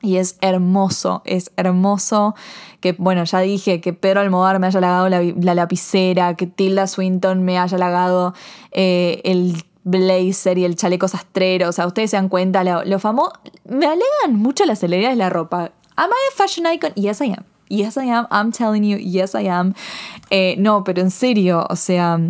Y 0.00 0.16
es 0.16 0.36
hermoso, 0.40 1.22
es 1.24 1.52
hermoso 1.56 2.34
que, 2.80 2.92
bueno, 2.92 3.22
ya 3.22 3.38
dije 3.38 3.80
que 3.80 3.92
Pedro 3.92 4.20
Almodóvar 4.20 4.58
me 4.58 4.66
haya 4.66 4.78
halagado 4.78 5.08
la, 5.08 5.54
lapicera, 5.54 6.34
que 6.34 6.48
Tilda 6.48 6.88
Swinton 6.88 7.44
me 7.44 7.56
haya 7.58 7.76
halagado 7.76 8.34
eh, 8.72 9.20
el 9.22 9.62
blazer 9.84 10.58
y 10.58 10.64
el 10.64 10.76
chaleco 10.76 11.08
sastrero. 11.08 11.68
O 11.68 11.72
sea, 11.72 11.86
ustedes 11.86 12.10
se 12.10 12.16
dan 12.16 12.28
cuenta, 12.28 12.64
lo, 12.64 12.98
famoso. 12.98 13.32
Me 13.64 13.86
alegan 13.86 14.36
mucho 14.36 14.64
las 14.64 14.78
celebridades 14.78 15.16
de 15.16 15.24
la 15.24 15.30
ropa. 15.30 15.72
Am 15.96 16.10
I 16.10 16.32
a 16.32 16.36
fashion 16.36 16.66
icon? 16.72 16.92
Yes, 16.94 17.20
I 17.20 17.32
am. 17.36 17.44
Yes, 17.68 17.96
I 17.96 18.10
am. 18.10 18.26
I'm 18.30 18.52
telling 18.52 18.82
you, 18.82 18.98
yes, 18.98 19.34
I 19.34 19.48
am. 19.48 19.74
Eh, 20.30 20.56
no, 20.58 20.84
pero 20.84 21.00
en 21.00 21.10
serio, 21.10 21.66
o 21.68 21.76
sea. 21.76 22.20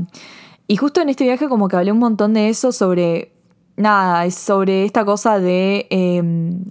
Y 0.69 0.77
justo 0.77 1.01
en 1.01 1.09
este 1.09 1.25
viaje, 1.25 1.49
como 1.49 1.69
que 1.69 1.77
hablé 1.77 1.93
un 1.93 1.99
montón 1.99 2.35
de 2.35 2.49
eso 2.49 2.73
sobre. 2.73 3.33
Nada, 3.77 4.25
es 4.25 4.35
sobre 4.35 4.85
esta 4.85 5.05
cosa 5.05 5.39
de. 5.39 5.87
Em, 5.91 6.65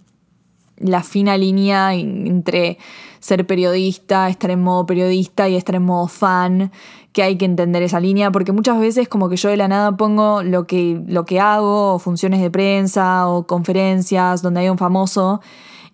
la 0.77 1.03
fina 1.03 1.37
línea 1.37 1.93
entre 1.93 2.77
ser 3.19 3.45
periodista, 3.45 4.29
estar 4.29 4.49
en 4.49 4.61
modo 4.61 4.85
periodista 4.85 5.47
y 5.47 5.55
estar 5.55 5.75
en 5.75 5.83
modo 5.83 6.07
fan 6.07 6.71
que 7.13 7.23
hay 7.23 7.37
que 7.37 7.45
entender 7.45 7.83
esa 7.83 7.99
línea, 7.99 8.31
porque 8.31 8.51
muchas 8.51 8.79
veces 8.79 9.09
como 9.09 9.27
que 9.27 9.35
yo 9.35 9.49
de 9.49 9.57
la 9.57 9.67
nada 9.67 9.91
pongo 9.97 10.43
lo 10.43 10.65
que, 10.65 11.01
lo 11.07 11.25
que 11.25 11.39
hago, 11.39 11.93
o 11.93 11.99
funciones 11.99 12.41
de 12.41 12.49
prensa, 12.49 13.27
o 13.27 13.45
conferencias 13.45 14.41
donde 14.41 14.61
hay 14.61 14.69
un 14.69 14.77
famoso, 14.77 15.41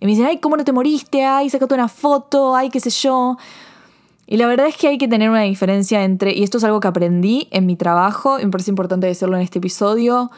y 0.00 0.06
me 0.06 0.12
dicen, 0.12 0.26
ay, 0.26 0.38
¿cómo 0.38 0.56
no 0.56 0.64
te 0.64 0.72
moriste? 0.72 1.24
Ay, 1.24 1.50
sacate 1.50 1.74
una 1.74 1.88
foto, 1.88 2.54
ay, 2.54 2.70
qué 2.70 2.78
sé 2.78 2.90
yo. 2.90 3.36
Y 4.28 4.36
la 4.36 4.46
verdad 4.46 4.68
es 4.68 4.76
que 4.76 4.86
hay 4.86 4.98
que 4.98 5.08
tener 5.08 5.28
una 5.28 5.42
diferencia 5.42 6.04
entre, 6.04 6.34
y 6.34 6.44
esto 6.44 6.58
es 6.58 6.64
algo 6.64 6.78
que 6.78 6.86
aprendí 6.86 7.48
en 7.50 7.66
mi 7.66 7.74
trabajo, 7.74 8.38
y 8.38 8.44
me 8.44 8.50
parece 8.52 8.70
importante 8.70 9.06
decirlo 9.08 9.36
en 9.36 9.42
este 9.42 9.58
episodio, 9.58 10.30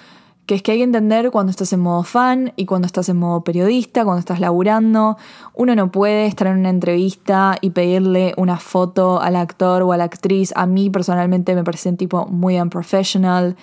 que 0.51 0.57
es 0.57 0.63
que 0.65 0.73
hay 0.73 0.79
que 0.79 0.83
entender 0.83 1.31
cuando 1.31 1.51
estás 1.51 1.73
en 1.73 1.79
modo 1.79 2.03
fan 2.03 2.53
y 2.57 2.67
cuando 2.67 2.87
estás 2.87 3.09
en 3.09 3.17
modo 3.17 3.45
periodista, 3.45 4.03
cuando 4.03 4.19
estás 4.19 4.41
laburando. 4.41 5.17
Uno 5.55 5.77
no 5.77 5.93
puede 5.93 6.27
estar 6.27 6.49
en 6.49 6.59
una 6.59 6.71
entrevista 6.71 7.57
y 7.61 7.71
pedirle 7.71 8.35
una 8.37 8.57
foto 8.57 9.23
al 9.23 9.37
actor 9.37 9.83
o 9.83 9.93
a 9.93 9.97
la 9.97 10.03
actriz. 10.03 10.53
A 10.57 10.67
mí 10.67 10.91
personalmente 10.91 11.55
me 11.55 11.63
parece 11.63 11.89
un 11.91 11.97
tipo 11.97 12.27
muy 12.27 12.59
unprofessional. 12.59 13.55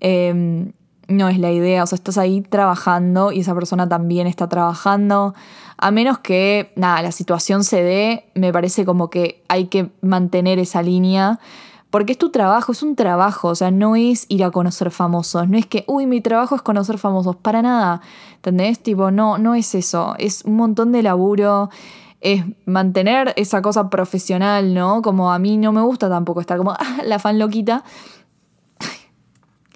Em, 0.00 0.72
no 1.06 1.28
es 1.28 1.38
la 1.38 1.52
idea, 1.52 1.84
o 1.84 1.86
sea, 1.86 1.94
estás 1.94 2.18
ahí 2.18 2.40
trabajando 2.40 3.30
y 3.30 3.38
esa 3.38 3.54
persona 3.54 3.88
también 3.88 4.26
está 4.26 4.48
trabajando. 4.48 5.36
A 5.76 5.92
menos 5.92 6.18
que, 6.18 6.72
nada, 6.74 7.02
la 7.02 7.12
situación 7.12 7.62
se 7.62 7.84
dé, 7.84 8.24
me 8.34 8.52
parece 8.52 8.84
como 8.84 9.10
que 9.10 9.44
hay 9.46 9.66
que 9.66 9.90
mantener 10.00 10.58
esa 10.58 10.82
línea 10.82 11.38
porque 11.92 12.12
es 12.12 12.18
tu 12.18 12.30
trabajo, 12.30 12.72
es 12.72 12.82
un 12.82 12.96
trabajo, 12.96 13.48
o 13.48 13.54
sea, 13.54 13.70
no 13.70 13.96
es 13.96 14.24
ir 14.30 14.44
a 14.44 14.50
conocer 14.50 14.90
famosos, 14.90 15.46
no 15.46 15.58
es 15.58 15.66
que, 15.66 15.84
uy, 15.86 16.06
mi 16.06 16.22
trabajo 16.22 16.56
es 16.56 16.62
conocer 16.62 16.96
famosos, 16.96 17.36
para 17.36 17.60
nada, 17.60 18.00
¿entendés? 18.36 18.82
Tipo, 18.82 19.10
no, 19.10 19.36
no 19.36 19.54
es 19.54 19.74
eso, 19.74 20.14
es 20.18 20.42
un 20.46 20.56
montón 20.56 20.90
de 20.92 21.02
laburo, 21.02 21.68
es 22.22 22.44
mantener 22.64 23.34
esa 23.36 23.60
cosa 23.60 23.90
profesional, 23.90 24.72
¿no? 24.72 25.02
Como 25.02 25.32
a 25.32 25.38
mí 25.38 25.58
no 25.58 25.70
me 25.70 25.82
gusta 25.82 26.08
tampoco 26.08 26.40
estar 26.40 26.56
como, 26.56 26.70
ah, 26.80 27.02
la 27.04 27.18
fan 27.18 27.38
loquita, 27.38 27.84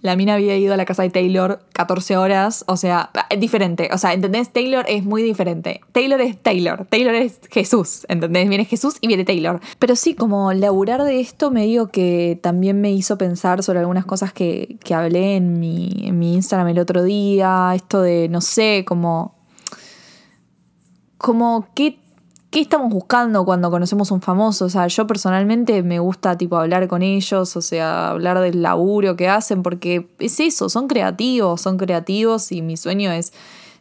la 0.06 0.16
mina 0.16 0.34
había 0.34 0.56
ido 0.56 0.72
a 0.72 0.76
la 0.78 0.86
casa 0.86 1.02
de 1.02 1.10
Taylor 1.10 1.60
14 1.74 2.16
horas, 2.16 2.64
o 2.66 2.76
sea, 2.76 3.10
es 3.28 3.38
diferente, 3.38 3.90
o 3.92 3.98
sea, 3.98 4.14
¿entendés? 4.14 4.50
Taylor 4.50 4.86
es 4.88 5.04
muy 5.04 5.22
diferente. 5.22 5.80
Taylor 5.92 6.20
es 6.22 6.38
Taylor, 6.42 6.86
Taylor 6.88 7.14
es 7.14 7.40
Jesús, 7.50 8.06
¿entendés? 8.08 8.48
Viene 8.48 8.64
Jesús 8.64 8.96
y 9.00 9.08
viene 9.08 9.24
Taylor. 9.24 9.60
Pero 9.78 9.96
sí, 9.96 10.14
como 10.14 10.52
laburar 10.54 11.02
de 11.02 11.20
esto 11.20 11.50
me 11.50 11.64
digo 11.64 11.88
que 11.88 12.38
también 12.42 12.80
me 12.80 12.92
hizo 12.92 13.18
pensar 13.18 13.62
sobre 13.62 13.80
algunas 13.80 14.06
cosas 14.06 14.32
que, 14.32 14.78
que 14.82 14.94
hablé 14.94 15.36
en 15.36 15.60
mi, 15.60 16.04
en 16.04 16.18
mi 16.18 16.34
Instagram 16.34 16.68
el 16.68 16.78
otro 16.78 17.02
día, 17.02 17.72
esto 17.74 18.00
de, 18.00 18.28
no 18.28 18.40
sé, 18.40 18.84
como... 18.86 19.34
Como 21.18 21.66
qué 21.74 21.98
¿qué 22.50 22.60
estamos 22.60 22.90
buscando 22.90 23.44
cuando 23.44 23.70
conocemos 23.70 24.10
un 24.10 24.20
famoso? 24.20 24.66
O 24.66 24.68
sea, 24.68 24.86
yo 24.86 25.06
personalmente 25.06 25.82
me 25.82 25.98
gusta 25.98 26.36
tipo 26.38 26.56
hablar 26.56 26.88
con 26.88 27.02
ellos, 27.02 27.56
o 27.56 27.62
sea, 27.62 28.10
hablar 28.10 28.40
del 28.40 28.62
laburo 28.62 29.16
que 29.16 29.28
hacen, 29.28 29.62
porque 29.62 30.08
es 30.18 30.40
eso, 30.40 30.68
son 30.68 30.88
creativos, 30.88 31.60
son 31.60 31.76
creativos 31.76 32.52
y 32.52 32.62
mi 32.62 32.76
sueño 32.76 33.10
es 33.10 33.32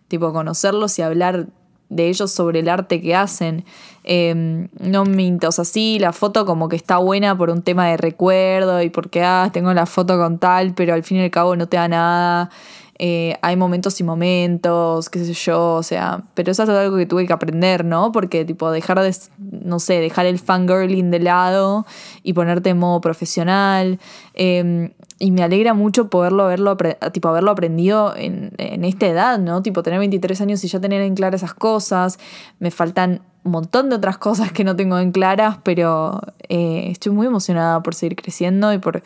tipo 0.08 0.32
conocerlos 0.34 0.97
y 0.99 1.01
hablar 1.01 1.47
de 1.89 2.10
ellos 2.10 2.32
sobre 2.32 2.60
el 2.60 2.69
arte 2.69 3.01
que 3.01 3.15
hacen. 3.15 3.65
Em, 4.04 4.69
no 4.80 5.06
me 5.06 5.38
o 5.47 5.51
sea, 5.51 5.65
sí, 5.65 5.97
la 5.99 6.13
foto 6.13 6.45
como 6.45 6.69
que 6.69 6.75
está 6.75 6.97
buena 6.97 7.38
por 7.38 7.49
un 7.49 7.62
tema 7.62 7.88
de 7.88 7.97
recuerdo 7.97 8.82
y 8.82 8.89
porque 8.89 9.23
ah, 9.23 9.49
tengo 9.54 9.73
la 9.73 9.86
foto 9.86 10.17
con 10.17 10.39
tal, 10.39 10.73
pero 10.73 10.93
al 10.93 11.04
fin 11.04 11.17
y 11.17 11.23
al 11.23 11.32
cabo 11.32 11.56
no 11.56 11.67
te 11.67 11.78
da 11.78 11.88
nada. 11.88 12.49
Eh, 12.97 13.36
hay 13.41 13.58
momentos 13.58 13.99
y 13.99 14.03
momentos, 14.03 15.10
qué 15.10 15.25
sé 15.25 15.34
yo, 15.34 15.73
o 15.73 15.84
sea, 15.84 16.23
pero 16.34 16.51
eso 16.51 16.63
es 16.63 16.69
algo 16.69 16.95
que 16.95 17.05
tuve 17.05 17.27
que 17.27 17.34
aprender, 17.34 17.84
¿no? 17.84 18.13
Porque 18.13 18.45
tipo 18.45 18.71
dejar 18.71 19.01
de, 19.01 19.13
no 19.38 19.79
sé, 19.79 19.99
dejar 19.99 20.25
el 20.25 20.39
fangirling 20.39 21.12
de 21.12 21.19
lado 21.19 21.86
y 22.23 22.31
ponerte 22.31 22.69
en 22.69 22.77
modo 22.77 23.01
profesional. 23.01 23.99
Em, 24.34 24.91
y 25.19 25.31
me 25.31 25.43
alegra 25.43 25.73
mucho 25.73 26.10
poderlo 26.10 26.43
haberlo, 26.43 26.77
tipo, 27.12 27.27
haberlo 27.27 27.51
aprendido 27.51 28.13
en, 28.15 28.53
esta 28.58 29.08
edad, 29.08 29.39
¿no? 29.39 29.62
Tipo 29.62 29.84
tener 29.84 29.99
23 29.99 30.39
años 30.41 30.63
y 30.63 30.67
ya 30.67 30.79
tener 30.79 31.01
en 31.01 31.15
claro 31.15 31.36
esas 31.36 31.53
cosas. 31.53 32.17
Me 32.60 32.71
faltan 32.71 33.21
un 33.43 33.51
montón 33.51 33.89
de 33.89 33.97
otras 33.97 34.17
cosas 34.17 34.51
que 34.53 34.63
no 34.63 34.75
tengo 34.75 34.99
en 34.99 35.12
claras, 35.12 35.58
pero 35.63 36.21
eh, 36.47 36.88
estoy 36.91 37.12
muy 37.12 37.27
emocionada 37.27 37.81
por 37.84 37.93
seguir 37.93 38.15
creciendo 38.15 38.73
y 38.73 38.77
por 38.77 39.03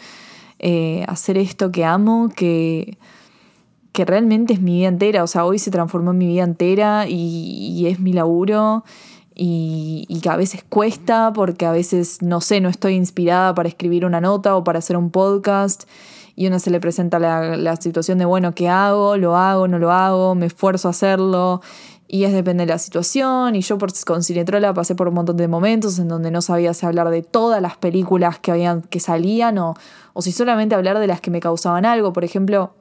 eh, 0.60 1.06
hacer 1.08 1.38
esto 1.38 1.71
que 1.71 1.86
amo, 1.86 2.30
que 2.36 2.97
que 3.91 4.06
realmente 4.06 4.54
es 4.54 4.62
mi 4.62 4.78
vida 4.78 4.88
entera, 4.88 5.23
o 5.23 5.28
sea, 5.28 5.45
hoy 5.45 5.60
se 5.60 5.71
transformó 5.71 6.12
en 6.12 6.17
mi 6.17 6.28
vida 6.28 6.43
entera 6.43 7.08
y, 7.08 7.88
es 7.88 7.99
mi 7.99 8.13
laburo 8.13 8.84
y, 9.34 10.19
que 10.21 10.30
a 10.30 10.36
veces 10.36 10.63
cuesta 10.67 11.32
porque 11.34 11.65
a 11.65 11.71
veces, 11.71 12.21
no 12.21 12.41
sé, 12.41 12.62
no 12.62 12.69
estoy 12.69 12.93
inspirada 12.93 13.54
para 13.54 13.69
escribir 13.69 14.06
una 14.06 14.21
nota 14.21 14.56
o 14.56 14.63
para 14.63 14.80
hacer 14.80 14.97
un 14.97 15.10
podcast 15.10 15.84
y 16.36 16.47
uno 16.47 16.58
se 16.60 16.71
le 16.71 16.80
presenta 16.80 17.19
la, 17.19 17.75
situación 17.75 18.17
de, 18.17 18.23
bueno, 18.23 18.54
¿qué 18.54 18.69
hago? 18.69 19.17
¿Lo 19.17 19.36
hago? 19.36 19.67
¿No 19.67 19.78
lo 19.78 19.91
hago? 19.91 20.36
¿Me 20.36 20.45
esfuerzo 20.45 20.88
a 20.88 20.91
hacerlo? 20.91 21.62
Y 22.08 22.23
es 22.23 22.32
depende 22.32 22.65
de 22.65 22.71
la 22.71 22.80
situación. 22.80 23.58
Y 23.58 23.62
yo 23.62 23.78
por, 23.78 23.91
con 24.06 24.23
Cinetrola 24.23 24.73
pasé 24.73 24.95
por 24.95 25.10
un 25.10 25.15
montón 25.15 25.36
de 25.36 25.49
momentos 25.49 25.99
en 25.99 26.08
donde 26.08 26.32
no 26.32 26.41
sabía 26.41 26.73
si 26.73 26.86
hablar 26.86 27.10
de 27.10 27.23
todas 27.23 27.62
las 27.62 27.75
películas 27.75 28.39
que, 28.39 28.52
habían, 28.52 28.84
que 28.84 29.02
salían 29.02 29.58
o, 29.58 29.73
o 30.13 30.21
si 30.21 30.32
solamente 30.32 30.75
hablar 30.75 30.99
de 30.99 31.08
las 31.08 31.19
que 31.19 31.30
me 31.30 31.41
causaban 31.41 31.86
algo. 31.86 32.13
Por 32.13 32.23
ejemplo, 32.23 32.73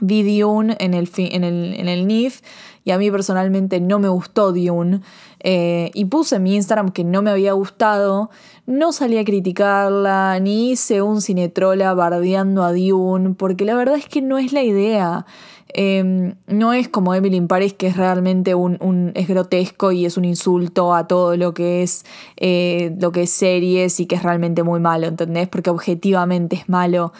vi 0.00 0.40
Dune 0.40 0.76
en 0.80 0.94
el, 0.94 1.10
en 1.16 1.44
el, 1.44 1.74
en 1.74 1.88
el 1.88 2.06
NIF 2.06 2.40
y 2.84 2.92
a 2.92 2.98
mí 2.98 3.10
personalmente 3.10 3.80
no 3.80 3.98
me 3.98 4.08
gustó 4.08 4.52
Dune. 4.52 5.00
Eh, 5.40 5.90
y 5.94 6.06
puse 6.06 6.36
en 6.36 6.42
mi 6.42 6.54
Instagram 6.54 6.90
que 6.90 7.04
no 7.04 7.22
me 7.22 7.30
había 7.30 7.52
gustado. 7.52 8.30
No 8.66 8.92
salí 8.92 9.18
a 9.18 9.24
criticarla, 9.24 10.38
ni 10.40 10.70
hice 10.70 11.02
un 11.02 11.20
cinetrola 11.20 11.92
bardeando 11.94 12.62
a 12.62 12.72
Dune, 12.72 13.34
porque 13.34 13.64
la 13.64 13.74
verdad 13.74 13.96
es 13.96 14.06
que 14.06 14.22
no 14.22 14.38
es 14.38 14.52
la 14.52 14.62
idea. 14.62 15.26
Em, 15.72 16.34
no 16.48 16.72
es 16.72 16.88
como 16.88 17.14
Emily 17.14 17.36
in 17.36 17.46
que 17.46 17.86
es 17.86 17.96
realmente 17.96 18.54
un, 18.54 19.12
es 19.14 19.28
grotesco 19.28 19.92
y 19.92 20.04
es 20.04 20.16
un 20.16 20.24
insulto 20.24 20.94
a 20.94 21.06
todo 21.06 21.36
lo 21.36 21.54
que 21.54 21.82
es 21.82 22.04
eh, 22.36 22.96
lo 22.98 23.12
que 23.12 23.22
es 23.22 23.30
series 23.30 24.00
y 24.00 24.06
que 24.06 24.16
es 24.16 24.22
realmente 24.22 24.62
muy 24.62 24.80
malo, 24.80 25.06
¿entendés? 25.06 25.48
Porque 25.48 25.70
objetivamente 25.70 26.56
es 26.56 26.68
malo 26.68 27.12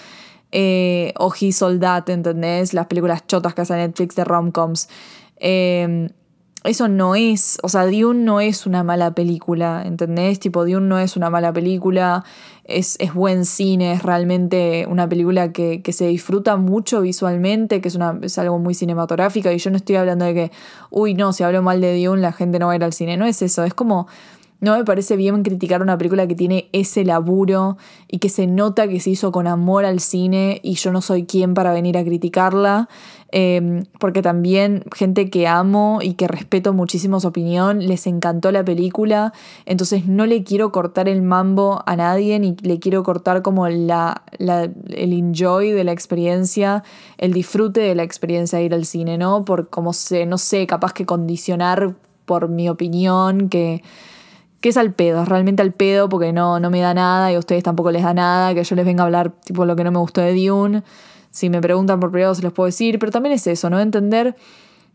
eh, 0.52 1.12
o 1.18 1.32
He 1.38 1.52
Soldat, 1.52 2.08
¿entendés? 2.08 2.74
Las 2.74 2.86
películas 2.86 3.26
chotas 3.26 3.54
que 3.54 3.62
hace 3.62 3.74
Netflix 3.74 4.16
de 4.16 4.24
romcoms. 4.24 4.88
Eh, 5.36 6.10
eso 6.62 6.88
no 6.88 7.14
es, 7.14 7.58
o 7.62 7.70
sea, 7.70 7.86
Dune 7.86 8.22
no 8.22 8.40
es 8.40 8.66
una 8.66 8.82
mala 8.82 9.14
película, 9.14 9.82
¿entendés? 9.84 10.40
Tipo, 10.40 10.66
Dune 10.66 10.86
no 10.86 10.98
es 10.98 11.16
una 11.16 11.30
mala 11.30 11.54
película, 11.54 12.22
es, 12.64 12.96
es 13.00 13.14
buen 13.14 13.46
cine, 13.46 13.92
es 13.92 14.02
realmente 14.02 14.86
una 14.86 15.08
película 15.08 15.52
que, 15.52 15.80
que 15.80 15.94
se 15.94 16.06
disfruta 16.08 16.56
mucho 16.56 17.00
visualmente, 17.00 17.80
que 17.80 17.88
es, 17.88 17.94
una, 17.94 18.18
es 18.20 18.36
algo 18.36 18.58
muy 18.58 18.74
cinematográfica, 18.74 19.50
y 19.54 19.58
yo 19.58 19.70
no 19.70 19.78
estoy 19.78 19.96
hablando 19.96 20.26
de 20.26 20.34
que, 20.34 20.52
uy, 20.90 21.14
no, 21.14 21.32
si 21.32 21.44
hablo 21.44 21.62
mal 21.62 21.80
de 21.80 22.04
Dune 22.04 22.20
la 22.20 22.32
gente 22.32 22.58
no 22.58 22.66
va 22.66 22.72
a 22.72 22.76
ir 22.76 22.84
al 22.84 22.92
cine, 22.92 23.16
no 23.16 23.24
es 23.24 23.40
eso, 23.40 23.64
es 23.64 23.72
como 23.72 24.06
no 24.60 24.76
me 24.76 24.84
parece 24.84 25.16
bien 25.16 25.42
criticar 25.42 25.80
una 25.82 25.96
película 25.96 26.26
que 26.26 26.34
tiene 26.34 26.68
ese 26.72 27.04
laburo 27.04 27.78
y 28.08 28.18
que 28.18 28.28
se 28.28 28.46
nota 28.46 28.88
que 28.88 29.00
se 29.00 29.10
hizo 29.10 29.32
con 29.32 29.46
amor 29.46 29.84
al 29.84 30.00
cine 30.00 30.60
y 30.62 30.74
yo 30.74 30.92
no 30.92 31.00
soy 31.00 31.24
quien 31.24 31.54
para 31.54 31.72
venir 31.72 31.96
a 31.96 32.04
criticarla, 32.04 32.88
em, 33.32 33.84
porque 33.98 34.20
también 34.20 34.84
gente 34.94 35.30
que 35.30 35.48
amo 35.48 36.00
y 36.02 36.14
que 36.14 36.28
respeto 36.28 36.74
muchísimo 36.74 37.20
su 37.20 37.28
opinión, 37.28 37.86
les 37.86 38.06
encantó 38.06 38.52
la 38.52 38.64
película, 38.64 39.32
entonces 39.64 40.06
no 40.06 40.26
le 40.26 40.44
quiero 40.44 40.72
cortar 40.72 41.08
el 41.08 41.22
mambo 41.22 41.82
a 41.86 41.96
nadie 41.96 42.38
ni 42.38 42.54
le 42.62 42.78
quiero 42.78 43.02
cortar 43.02 43.40
como 43.42 43.66
la, 43.68 44.24
el 44.38 45.12
enjoy 45.12 45.72
de 45.72 45.84
la 45.84 45.92
experiencia, 45.92 46.84
el 47.16 47.32
disfrute 47.32 47.80
de 47.80 47.94
la 47.94 48.02
experiencia 48.02 48.58
de 48.58 48.64
ir 48.66 48.74
al 48.74 48.84
cine, 48.84 49.16
¿no? 49.16 49.44
Por 49.44 49.70
como 49.70 49.94
se, 49.94 50.26
no 50.26 50.36
sé, 50.36 50.66
capaz 50.66 50.92
que 50.92 51.06
condicionar 51.06 51.94
por 52.26 52.48
mi 52.48 52.68
opinión, 52.68 53.48
que 53.48 53.82
que 54.60 54.68
es 54.68 54.76
al 54.76 54.92
pedo, 54.92 55.22
es 55.22 55.28
realmente 55.28 55.62
al 55.62 55.72
pedo 55.72 56.08
porque 56.08 56.32
no, 56.32 56.60
no 56.60 56.70
me 56.70 56.80
da 56.80 56.92
nada 56.94 57.32
y 57.32 57.34
a 57.34 57.38
ustedes 57.38 57.62
tampoco 57.62 57.90
les 57.90 58.02
da 58.02 58.14
nada, 58.14 58.54
que 58.54 58.62
yo 58.62 58.76
les 58.76 58.84
venga 58.84 59.02
a 59.02 59.06
hablar 59.06 59.32
tipo 59.44 59.64
lo 59.64 59.74
que 59.76 59.84
no 59.84 59.90
me 59.90 59.98
gustó 59.98 60.20
de 60.20 60.34
Dune. 60.34 60.82
Si 61.30 61.48
me 61.48 61.60
preguntan 61.60 62.00
por 62.00 62.10
privado 62.10 62.34
se 62.34 62.42
los 62.42 62.52
puedo 62.52 62.66
decir, 62.66 62.98
pero 62.98 63.12
también 63.12 63.34
es 63.34 63.46
eso, 63.46 63.70
¿no? 63.70 63.80
Entender 63.80 64.36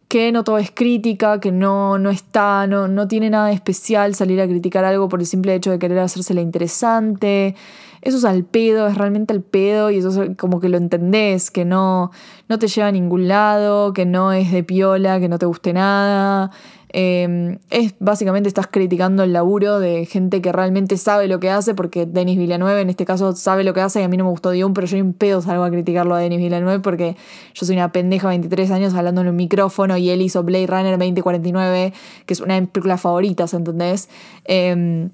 que 0.08 0.32
no 0.32 0.44
todo 0.44 0.60
es 0.60 0.72
crítica, 0.72 1.40
que 1.40 1.52
no, 1.52 1.98
no 1.98 2.10
está, 2.10 2.68
no, 2.68 2.88
no 2.88 3.08
tiene 3.08 3.30
nada 3.30 3.52
especial 3.52 4.14
salir 4.14 4.40
a 4.40 4.48
criticar 4.48 4.86
algo 4.86 5.10
por 5.10 5.20
el 5.20 5.26
simple 5.26 5.56
hecho 5.56 5.72
de 5.72 5.80
querer 5.80 6.00
hacérsela 6.00 6.42
interesante. 6.42 7.56
Eso 8.02 8.18
es 8.18 8.26
al 8.26 8.44
pedo, 8.44 8.88
es 8.88 8.96
realmente 8.96 9.34
al 9.34 9.42
pedo 9.42 9.90
y 9.90 9.98
eso 9.98 10.22
es 10.22 10.38
como 10.38 10.60
que 10.60 10.70
lo 10.70 10.78
entendés, 10.78 11.50
que 11.50 11.66
no, 11.66 12.12
no 12.48 12.60
te 12.60 12.68
lleva 12.68 12.90
a 12.90 12.92
ningún 12.92 13.28
lado, 13.28 13.94
que 13.94 14.06
no 14.06 14.32
es 14.32 14.52
de 14.52 14.64
piola, 14.64 15.20
que 15.20 15.28
no 15.28 15.40
te 15.40 15.48
guste 15.48 15.74
nada, 15.74 16.52
Em, 16.98 17.60
es 17.72 17.94
básicamente 18.00 18.48
estás 18.48 18.68
criticando 18.68 19.24
el 19.24 19.34
laburo 19.34 19.82
de 19.82 20.06
gente 20.06 20.42
que 20.42 20.54
realmente 20.54 20.96
sabe 20.96 21.28
lo 21.28 21.42
que 21.42 21.50
hace, 21.50 21.76
porque 21.76 22.06
Denis 22.06 22.38
Villeneuve 22.38 22.80
en 22.80 22.90
este 22.90 23.04
caso 23.04 23.36
sabe 23.36 23.66
lo 23.66 23.74
que 23.74 23.82
hace 23.82 24.00
y 24.00 24.04
a 24.04 24.08
mí 24.08 24.16
no 24.16 24.24
me 24.24 24.30
gustó 24.30 24.52
Dion, 24.52 24.74
pero 24.74 24.88
yo 24.88 24.98
un 25.00 25.12
pedo 25.12 25.42
salgo 25.42 25.66
a 25.66 25.70
criticarlo 25.70 26.16
a 26.16 26.20
Denis 26.20 26.40
Villeneuve 26.40 26.80
porque 26.80 27.18
yo 27.54 27.66
soy 27.66 27.76
una 27.76 27.92
pendeja 27.92 28.30
de 28.30 28.38
23 28.38 28.72
años 28.72 28.94
hablando 28.94 29.20
en 29.20 29.28
un 29.28 29.36
micrófono 29.36 29.98
y 29.98 30.10
él 30.10 30.22
hizo 30.22 30.42
Blade 30.44 30.68
Runner 30.68 30.98
2049, 30.98 31.92
que 32.26 32.34
es 32.34 32.40
una 32.40 32.54
de 32.54 32.62
mis 32.62 32.70
películas 32.70 33.02
favoritas, 33.02 33.54
¿entendés? 33.54 34.08
Em, 34.46 35.10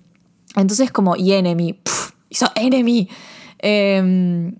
entonces 0.55 0.91
como, 0.91 1.15
y 1.15 1.31
Enemy, 1.31 1.79
hizo 2.29 2.45
Enemy. 2.53 3.09
Em, 3.57 4.53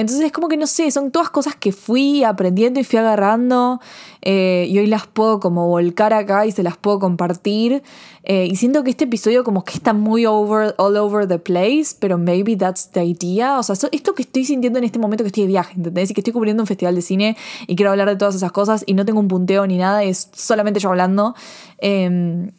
entonces 0.00 0.24
es 0.24 0.32
como 0.32 0.48
que 0.48 0.56
no 0.56 0.66
sé, 0.66 0.90
son 0.90 1.10
todas 1.10 1.30
cosas 1.30 1.54
que 1.54 1.72
fui 1.72 2.24
aprendiendo 2.24 2.80
y 2.80 2.84
fui 2.84 2.98
agarrando 2.98 3.80
eh, 4.22 4.66
y 4.68 4.78
hoy 4.78 4.86
las 4.86 5.06
puedo 5.06 5.40
como 5.40 5.68
volcar 5.68 6.12
acá 6.12 6.46
y 6.46 6.52
se 6.52 6.62
las 6.62 6.76
puedo 6.76 6.98
compartir. 6.98 7.82
Eh, 8.24 8.46
y 8.50 8.56
siento 8.56 8.82
que 8.82 8.90
este 8.90 9.04
episodio 9.04 9.44
como 9.44 9.64
que 9.64 9.74
está 9.74 9.92
muy 9.92 10.26
over, 10.26 10.74
all 10.78 10.96
over 10.96 11.26
the 11.26 11.38
place, 11.38 11.94
pero 11.98 12.18
maybe 12.18 12.56
that's 12.56 12.90
the 12.90 13.04
idea. 13.04 13.58
O 13.58 13.62
sea, 13.62 13.76
esto 13.92 14.14
que 14.14 14.22
estoy 14.22 14.44
sintiendo 14.44 14.78
en 14.78 14.84
este 14.84 14.98
momento 14.98 15.24
que 15.24 15.28
estoy 15.28 15.44
de 15.44 15.48
viaje, 15.48 15.74
¿entendés? 15.76 16.10
Y 16.10 16.14
que 16.14 16.20
estoy 16.20 16.32
cubriendo 16.32 16.62
un 16.62 16.66
festival 16.66 16.94
de 16.94 17.02
cine 17.02 17.36
y 17.66 17.76
quiero 17.76 17.90
hablar 17.90 18.08
de 18.08 18.16
todas 18.16 18.34
esas 18.34 18.52
cosas 18.52 18.84
y 18.86 18.94
no 18.94 19.04
tengo 19.04 19.20
un 19.20 19.28
punteo 19.28 19.66
ni 19.66 19.78
nada, 19.78 20.02
es 20.02 20.30
solamente 20.32 20.80
yo 20.80 20.88
hablando. 20.90 21.34
Em, 21.78 22.52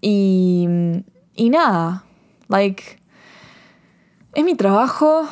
y, 0.00 0.66
y 1.34 1.50
nada, 1.50 2.04
like, 2.48 3.00
es 4.34 4.44
mi 4.44 4.54
trabajo 4.54 5.26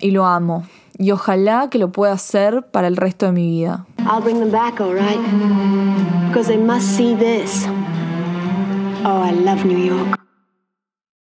y 0.00 0.10
lo 0.10 0.26
amo. 0.26 0.64
Y 0.98 1.12
ojalá 1.12 1.68
que 1.70 1.78
lo 1.78 1.92
pueda 1.92 2.12
hacer 2.12 2.66
para 2.70 2.88
el 2.88 2.96
resto 2.96 3.26
de 3.26 3.32
mi 3.32 3.46
vida. 3.48 3.86
I'll 4.00 4.20
bring 4.20 4.40
them 4.40 4.50
back, 4.50 4.80
all 4.80 4.94
right? 4.94 5.18
Because 6.28 6.48
they 6.48 6.58
must 6.58 6.96
see 6.96 7.14
this. 7.14 7.66
Oh, 9.04 9.22
I 9.22 9.32
love 9.32 9.64
New 9.64 9.78
York. 9.78 10.18